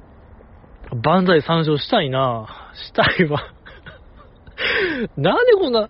[1.04, 2.72] 万歳参照したいな。
[2.88, 3.54] したいわ。
[5.18, 5.90] なんでこんな、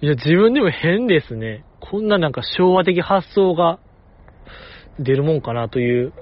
[0.00, 1.64] いや、自分でも変ですね。
[1.80, 3.78] こんななんか昭和的発想が
[4.98, 6.12] 出るもんかなという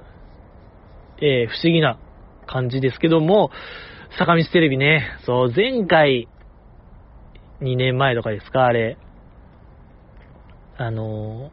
[1.23, 1.99] えー、不思議な
[2.47, 3.51] 感じですけども、
[4.19, 6.29] 坂道テレビね、そう、前回、
[7.61, 8.97] 2年前とかですか、あれ、
[10.77, 11.51] あの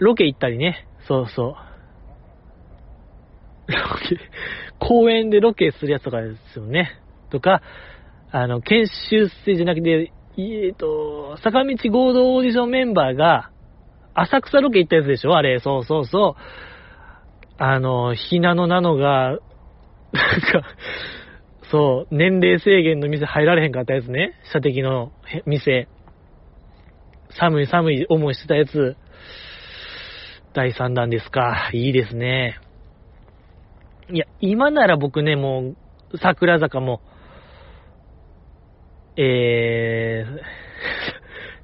[0.00, 1.54] ー、ロケ行ったりね、そうそう。
[3.72, 3.76] ロ
[4.08, 4.18] ケ、
[4.78, 7.00] 公園でロケするやつとかですよね。
[7.30, 7.62] とか、
[8.30, 13.50] あの、研修生じゃなくて、えっと、坂道合同オーディションメンバーが、
[14.14, 15.36] 浅草ロケ行ったやつでしょ？
[15.36, 17.62] あれ、そうそうそう。
[17.62, 19.40] あの、ひなのなのが、なんか、
[21.70, 24.32] そう、年齢制限の店入られへんかったやつね。
[24.52, 25.12] 射的の
[25.46, 25.88] 店。
[27.30, 28.96] 寒い寒い思いしてたやつ。
[30.54, 31.70] 第3弾ですか。
[31.72, 32.58] いいですね。
[34.10, 35.74] いや、今なら僕ね、も
[36.12, 37.02] う、桜坂も、
[39.16, 40.40] えー、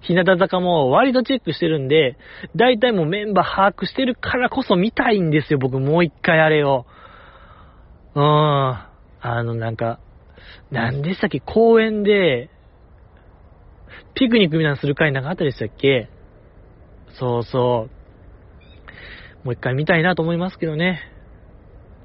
[0.06, 2.18] 日向坂も割とチェックしてるんで、
[2.54, 6.84] 大体もうメンバー把握してるからこそ見たいんですよ、僕もう一回あれを。
[8.14, 8.93] うーん。
[9.26, 10.00] あの、なんか、
[10.70, 12.50] 何でしたっけ、公園で、
[14.14, 16.10] ピクニックみたいなする会なかったでしたっけ？
[17.18, 17.88] そうそ
[19.42, 19.46] う。
[19.46, 21.00] もう一回見たいなと思いますけどね。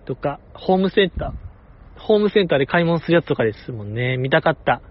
[0.06, 2.00] とか、ホームセンター。
[2.00, 4.16] ホームセンターで買い物するやつとかですもんね。
[4.16, 4.82] 見たかった。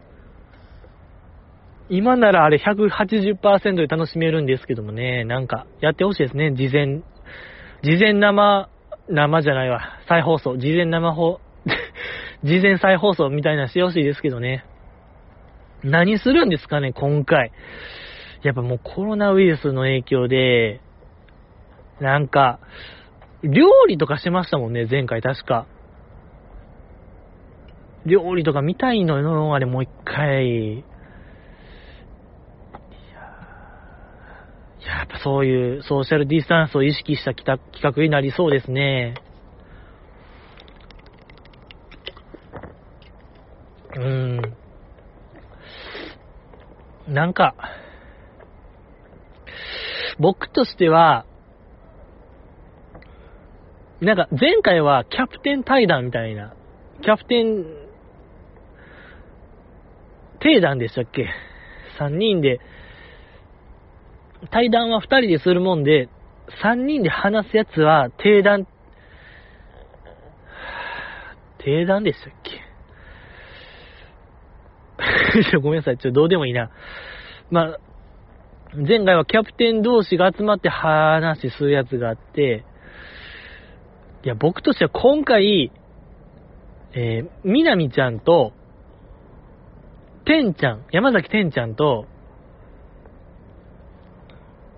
[1.89, 7.01] 今ならあれ180%で楽しめるんですけどもね、なんかやってほしいですね、事前、
[7.83, 8.69] 事前生、
[9.09, 11.41] 生じゃないわ、再放送、事前生放、
[12.45, 14.65] 事前再放送みたいなしてほしいですけどね。
[15.83, 17.53] 何するんですかね、今回。
[18.43, 20.81] やっぱもうコロナウイルスの影響で、
[22.01, 22.61] なんか、
[23.43, 25.67] 料理とかしましたもんね、前回確か。
[28.07, 30.85] 料理とか見たいのよ、あれもう一回。
[34.89, 39.15] やっぱそういうソーシャルディスタンスを意識した企画になりそうですね。
[43.97, 44.41] うん。
[47.09, 47.55] なんか、
[50.19, 51.25] 僕としては、
[54.01, 56.55] なんか前回はキャプテン対談みたいな、
[57.03, 57.65] キャプテン、
[60.41, 61.29] 定談でしたっけ
[61.99, 62.61] ?3 人で、
[64.51, 66.09] 対談は2人でするもんで、
[66.63, 68.67] 3人で話すやつは定談、
[71.59, 72.68] 定談でしたっけ？
[75.63, 76.71] ごめんなさい、ちょっとどうでもいいな。
[77.51, 77.79] まあ、
[78.75, 82.65] 前回はキャプテン同士が集まって話するやつがあって、
[84.25, 85.73] いや、僕としては今回、
[86.95, 88.53] えー、みなみちゃんと、
[90.25, 92.07] てんちゃん、山崎てんちゃんと、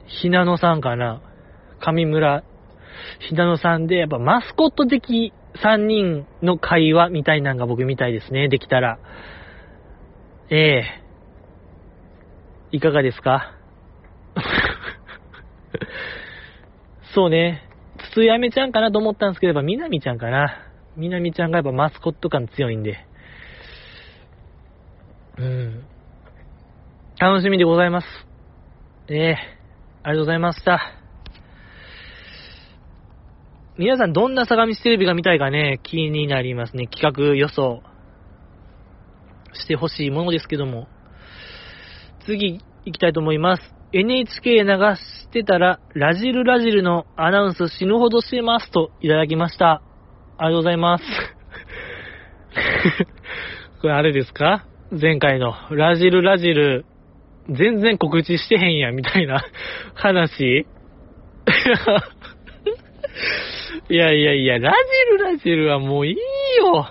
[0.07, 1.21] ひなのさんかな、
[1.81, 2.45] 上村
[3.29, 5.33] ひなのさんで、やっぱマスコット的
[5.63, 8.99] 3人の会話みたいなのが僕みたいですね、できたら。
[10.51, 13.55] ええー、いかがですか？
[17.15, 17.63] そうね。
[18.13, 20.67] 筒やめちゃんかなと思ったんですけど、やっぱみなみちゃんかな。
[20.97, 22.99] みなみちゃんがやっぱマスコット感強いんで。
[25.39, 25.85] うん。
[27.21, 28.07] 楽しみでございます。
[29.09, 30.81] ええー、ありがとうございました。
[33.77, 36.89] 皆さんどんな相模市テレビが見たいかね、気になりますね。
[36.89, 37.83] 企画予想
[39.55, 40.89] してほしいものですけども。
[42.27, 43.63] 次行きたいと思います。
[43.93, 49.83] NHK 流してたら、ラジルラジルのアナウンス死ぬほどしてますといただきました。
[50.39, 51.05] ありがとうございます。
[53.83, 54.67] これあれですか？
[54.93, 56.85] 前回のラジルラジル、
[57.49, 59.43] 全然告知してへんや、みたいな
[59.95, 60.67] 話
[63.89, 66.17] いやいやいや、ラジルラジルはもういい
[66.59, 66.87] よ。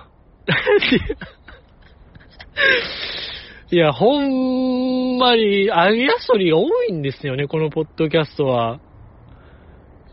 [3.71, 8.79] いや、ほんまに、揚げ足取りが多いんですよね、このポッドキャストは。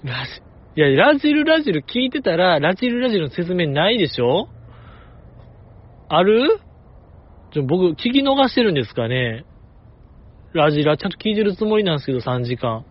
[0.05, 4.48] ラジ、いや、ラジルラジル聞いてたら、ラジルラジルの説明ないでしょ？
[6.09, 6.60] ある？
[7.52, 9.44] ちょ僕、聞き逃してるんですかね？
[10.52, 12.85] ラジラ、ちゃんと聞いてるつもりなんですけど、3時間。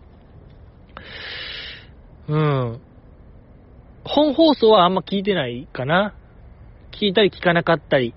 [2.28, 2.80] うん。
[4.04, 6.14] 本放送はあんま聞いてないかな？
[6.92, 8.14] 聞いたり聞かなかったり。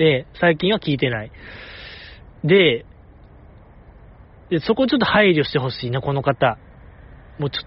[0.00, 1.30] で、最近は聞いてない。
[2.42, 2.86] で、
[4.48, 6.56] でそこちょっと配慮してほしいな、この方。
[7.38, 7.64] もうちょっ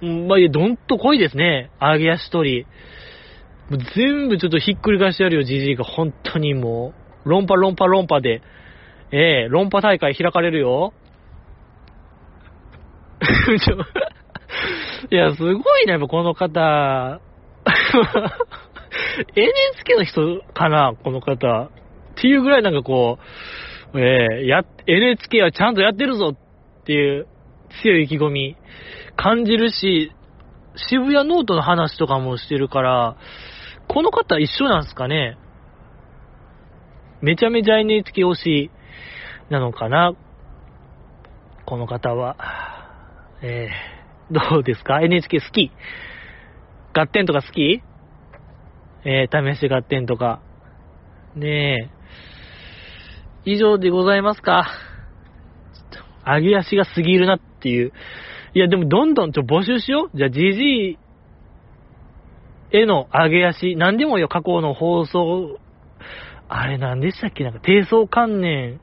[0.00, 1.70] と、まあ、いや、どんと濃いですね。
[1.80, 2.66] 揚げ足取り。
[3.70, 5.84] もう全部ちょっとひっくり返してやるよ、じじいが。
[5.84, 6.92] 本当にも
[7.24, 7.28] う。
[7.28, 8.42] 論破論破論破で。
[9.12, 10.92] ええー、論破大会開かれるよ。
[15.08, 17.20] いや、すごいね、やっぱこの方。
[19.34, 21.64] NHK の人かな、この方。
[21.64, 21.70] っ
[22.16, 23.18] ていうぐらいなんかこ
[23.94, 27.26] う、えー、や、NHK はちゃんとやってるぞっていう
[27.82, 28.56] 強い意気込み
[29.16, 30.12] 感じるし、
[30.90, 33.16] 渋谷ノートの話とかもしてるから、
[33.88, 35.36] この方一緒なんすかね
[37.20, 38.70] めちゃめちゃ NHK 推し
[39.50, 40.14] なのかな
[41.66, 42.36] この方は。
[43.42, 44.02] えー
[44.32, 45.70] どうですか ?NHK 好き？
[46.94, 47.82] 合点とか好き？
[49.04, 50.40] えー、試し合点とか。
[51.34, 51.90] ね
[53.46, 53.50] え。
[53.50, 54.66] 以上でございますか？
[55.92, 57.92] ちょっと、上げ足が過ぎるなっていう。
[58.54, 60.16] いや、でもどんどんちょ募集しよう。
[60.16, 60.98] じゃあ、GG
[62.72, 63.76] への上げ足。
[63.76, 65.58] 何でもよ、過去の放送。
[66.48, 67.44] あれ何でしたっけ？
[67.44, 68.80] なんか、低層観念。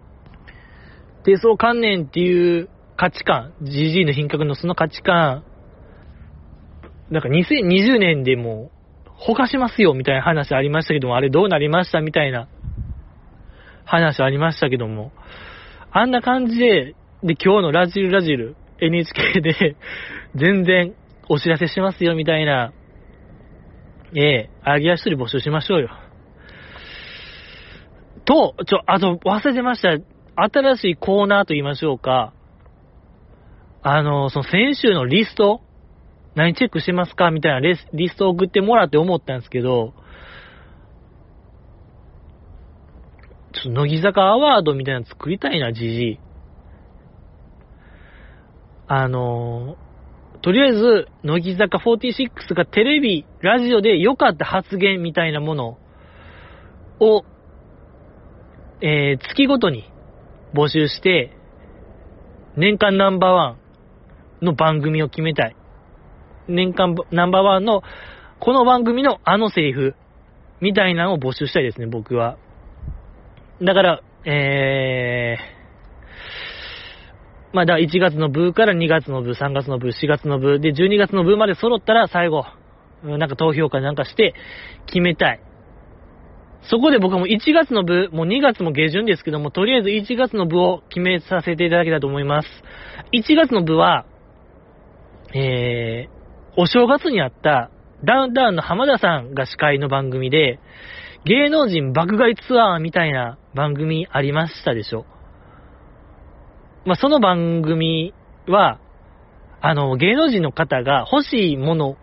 [1.23, 5.43] 低層観念っていう価値観、GG の品格のその価値観、
[7.09, 8.71] なんか2020年でも、
[9.19, 12.47] ほかしますよみたいな話ありましたけども、あれどうなりましたみたいな
[13.83, 15.11] 話ありましたけども、
[15.91, 19.75] あんな感じで、で、今日のラジルラジル、NHK で
[20.35, 20.95] 全然
[21.27, 22.71] お知らせしますよみたいな、
[24.15, 25.89] ええ、あげ足取り募集しましょうよ。
[28.23, 29.97] と、ちょ、あと忘れてました。
[30.35, 32.33] 新しいコーナーと言いましょうか。
[33.81, 35.61] あの、その先週のリスト、
[36.40, 37.32] 何チェックしてますか？
[37.32, 39.94] みたいなレスリストを送ってもらって思ったんですけど、
[43.52, 46.20] ちょっと乃木坂アワードみたいなの作りたいな、じじい。
[48.88, 49.76] あの
[50.41, 55.78] とりあえず、乃木坂46がテレビ、ラジオで良かった発言みたいなもの
[57.02, 57.26] を、
[58.82, 59.91] えー、月ごとに
[60.53, 61.36] 募集して、
[62.56, 63.57] 年間ナンバーワン、
[64.41, 65.56] の番組を決めたい。
[66.49, 67.84] 年間ナンバーワンの、
[68.39, 69.95] この番組のあのセリフ、
[70.61, 72.38] みたいなのを募集したいですね、僕は。
[73.61, 75.59] だから、えー
[77.51, 82.45] ま、だ1月の部から2月の部、3月の部、4月の部、で、12月の部まで揃ったら最後、
[83.03, 84.35] なんか投票かなんかして
[84.85, 85.41] 決めたい。
[86.69, 92.47] そこで僕はもう1月の部、もう2月も下旬ですけども、とりあえず1月の部を決めさせていただきたいと思います。
[93.13, 94.05] 1月の部は、
[95.34, 96.18] えー、
[96.61, 97.72] お正月にあった
[98.03, 100.60] ダウンタウンの浜田さんが司会の番組で、
[101.23, 105.06] 芸能人爆買いツアーみたいな番組ありましたでしょ。
[106.84, 108.14] まあ、その番組
[108.45, 108.81] は、
[109.61, 111.95] あの、芸能人の方が欲しいもの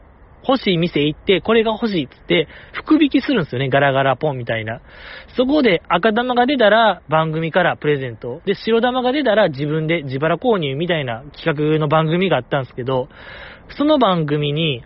[0.49, 3.69] 欲しい店行って、これが欲しいっつって、福引きするんですよね。
[3.69, 4.81] ガラガラポンみたいな。
[5.37, 8.41] そこで赤玉が出たら番組からプレゼント。
[8.47, 13.09] で、白玉が出たら自分で自腹購入みたいな企画の番組があったんですけど、
[13.71, 14.85] その番組に、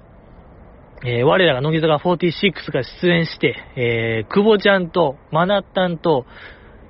[1.05, 6.27] えー、我らが乃木坂46が出演して、えー、久保ちゃんと、マナッタンと、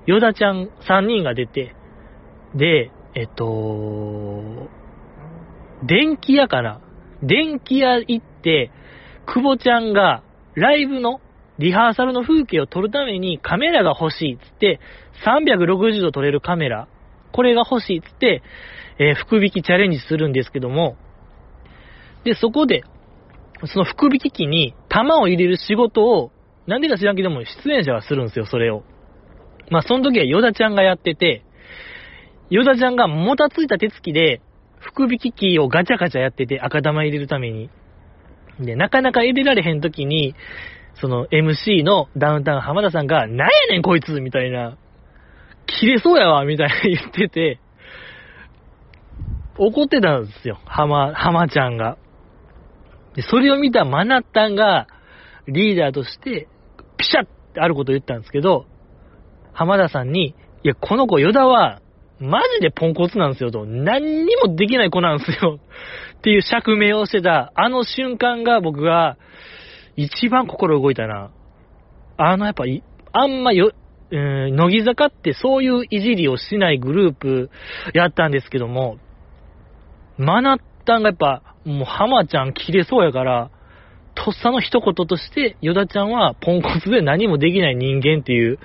[0.07, 1.75] ヨダちゃん3人が出て、
[2.55, 4.69] で、えっと、
[5.85, 6.81] 電気屋かな？
[7.23, 8.71] 電気屋行って、
[9.27, 10.23] 久保ちゃんが
[10.55, 11.21] ライブの
[11.59, 14.81] リハーサルの風景を撮るためにカメラが欲しいっつって、
[15.25, 16.89] 360度撮れるカメラ、
[17.33, 18.43] これが欲しいっつって、
[18.99, 20.97] えー、福引きチャレンジするんですけども、
[22.25, 22.83] で、そこで、
[23.67, 26.31] その福引き機に弾を入れる仕事を、
[26.67, 28.83] なんでか知らんけども、出演者はするんですよ、それを。
[29.71, 31.45] まあ、その時はヨダちゃんがやってて、
[32.51, 34.41] ヨダちゃんがもたついた手つきで、
[34.79, 37.71] 福引き機をガチャガチャやってて、赤玉入れるために。
[38.59, 40.35] で、なかなか入れられへん時に、
[40.95, 44.77] その MC のダウンタウン浜田さんが、なんやねんこいつみたいな、
[45.67, 47.61] 切れそうやわみたいな言ってて、
[49.59, 51.97] 怒ってたんですよ、浜、浜ちゃんが。
[53.21, 54.87] で、それを見たマナッタンが、
[55.47, 56.49] リーダーとして、
[56.97, 58.67] ピシャってあることを言ったんですけど、
[59.53, 61.83] 浜田さんに、いや、この子、ヨダは、
[62.19, 63.65] マジでポンコツなんですよと。
[63.67, 65.59] 何にもできない子なんですよ。
[66.19, 69.17] っていう釈明をしてた、あの瞬間が僕が
[69.97, 71.31] 一番心動いたな。
[72.17, 72.65] あの、やっぱ、
[73.13, 73.73] あんまよ、
[74.11, 77.51] えー、乃木坂ってそういういじりをしないグループ
[77.95, 78.99] やったんですけども、
[80.19, 83.51] マナッタンがやっぱ、もう浜ちゃん切れそうやから、
[84.15, 88.59] とっさの一言として、ヨダちゃんはポンコツで何もできない人間っていう、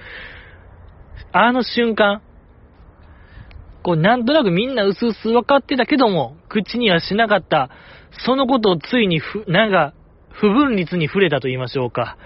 [1.31, 2.21] あの瞬間、
[3.83, 7.69] こう、なんとなくみんな薄々分かってたけども、口にはしなかった、
[8.25, 9.93] そのことをついにふ、なんか、
[10.31, 12.17] 不分率に触れたと言いましょうか。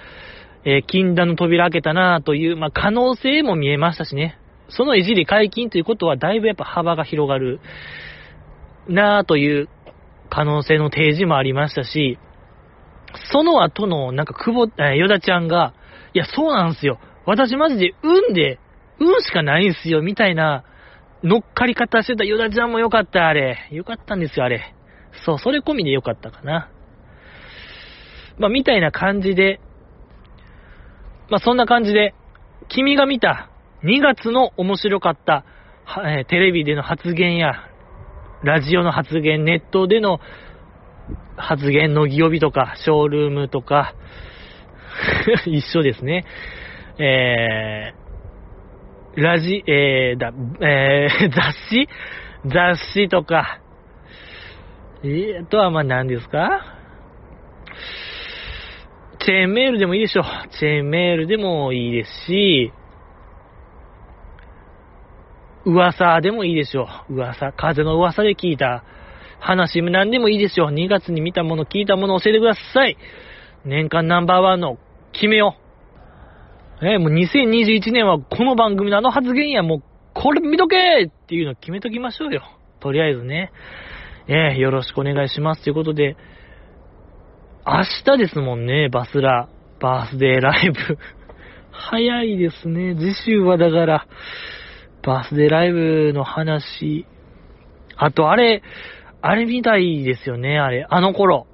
[0.66, 4.38] えー、禁断の扉開けたなという、まあ、可能性も見えましたしね。
[4.70, 7.60] そのいじり解禁ということは、だいぶやっぱ幅が広がる
[8.88, 9.70] なという
[10.30, 12.20] 可能性の提示もありましたし、
[13.32, 15.74] その後の、なんか、久保、えー、ヨダちゃんが、
[16.14, 17.00] いや、そうなんすよ。
[17.26, 18.60] 私マジで、運で、
[19.00, 20.64] 運しかないんすよ、みたいな、
[21.24, 23.68] 乗っかり方してたヨダちゃんもよかった、あれ。
[23.72, 24.74] よかったんですよ、あれ。
[25.26, 26.70] そう、それ込みでよかったかな。
[28.38, 29.60] まあ、みたいな感じで、
[31.30, 32.14] まあ、そんな感じで、
[32.70, 33.50] 君が見た
[33.84, 35.46] 2月の面白かった、
[36.06, 37.70] えー、テレビでの発言や、
[38.44, 40.20] ラジオの発言、ネットでの
[41.36, 43.96] 発言、のぎ曜日とか、ショールームとか、
[45.46, 46.26] 一緒ですね。
[47.00, 50.32] えー、ラジ、えー、だ、
[50.66, 51.88] えー、 雑誌？
[52.46, 53.60] 雑誌とか、
[55.04, 56.76] えー、とはまあ何ですか？
[59.20, 60.24] チェーンメールでもいいでしょ。
[60.60, 62.72] チェーンメールでもいいですし、
[65.66, 67.16] 噂でもいいでしょう。
[67.16, 68.84] 噂、風の噂で聞いた
[69.40, 70.72] 話、何でもいいでしょう。
[70.72, 72.98] 2月に見たもの、聞いたもの教えてください。
[73.66, 74.78] 年間ナンバーワンの
[75.12, 75.56] 決めよ
[76.82, 76.86] う。
[76.86, 79.84] えもう2021年はこの番組のあの発言や、もう、
[80.14, 82.44] これ見とけっていうの決めときましょうよ。
[82.80, 83.52] とりあえずね。
[84.28, 85.64] えー、よろしくお願いします。
[85.64, 86.16] ということで、
[87.66, 89.50] 明日ですもんね、バスラ、
[89.80, 90.98] バースデーライブ。
[91.72, 92.96] 早いですね。
[92.96, 94.08] 次週はだから、
[95.04, 97.06] バースデーライブの話。
[97.96, 98.62] あと、あれ、
[99.22, 100.86] あれみたいですよね、あれ。
[100.90, 101.48] あの頃。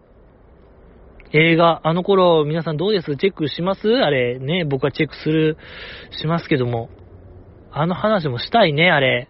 [1.32, 3.18] 映画、あの頃皆さんどうです？
[3.18, 3.90] チェックします？
[3.90, 5.58] あれね、僕はチェックする、
[6.12, 6.90] しますけども。
[7.72, 9.28] あの話もしたいね、あれ。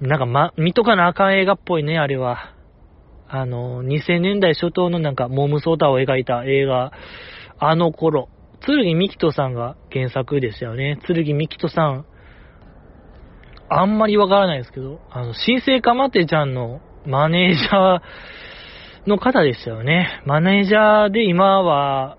[0.00, 2.54] なんかま、見とかなあかん映画っぽいね、あれは。
[3.28, 6.92] あの、2000年代初頭のなんか、モームソータを描いた映画、
[7.58, 8.28] あの頃。
[8.64, 10.98] 剣美希人さんが原作でしたよね。
[11.06, 12.06] 剣美希人さん。
[13.68, 20.22] あんまりわからないですけど、あの、新生かまてちゃんのマネージャーの方でしたよね。
[20.26, 22.16] マネージャーで今は、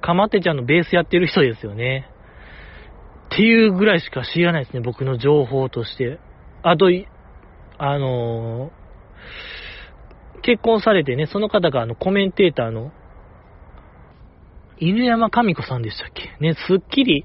[0.00, 2.08] かまてちゃんのベースやってる人ですよね。
[3.34, 6.18] っていうぐらいしか知らないですね、僕の情報として。
[6.62, 6.86] あと、
[7.78, 12.90] あのー、結婚されてね、その方があのコメンテーターの、
[14.80, 16.36] 犬山神子さんでしたっけ？
[16.40, 17.24] ね、スッキリ、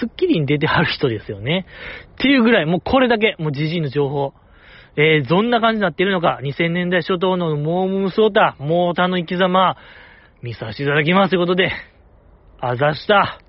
[0.00, 1.66] スッキリに出てはる人ですよね。
[2.14, 4.32] っていうぐらい、もうこれだけ、もうじじいの情報。
[4.96, 9.76] えー、どんな感じになってるのか、2000年代初頭のモームムソータ、モータの生き様、
[10.42, 11.72] 見させていただきますということで、
[12.60, 13.40] あざした。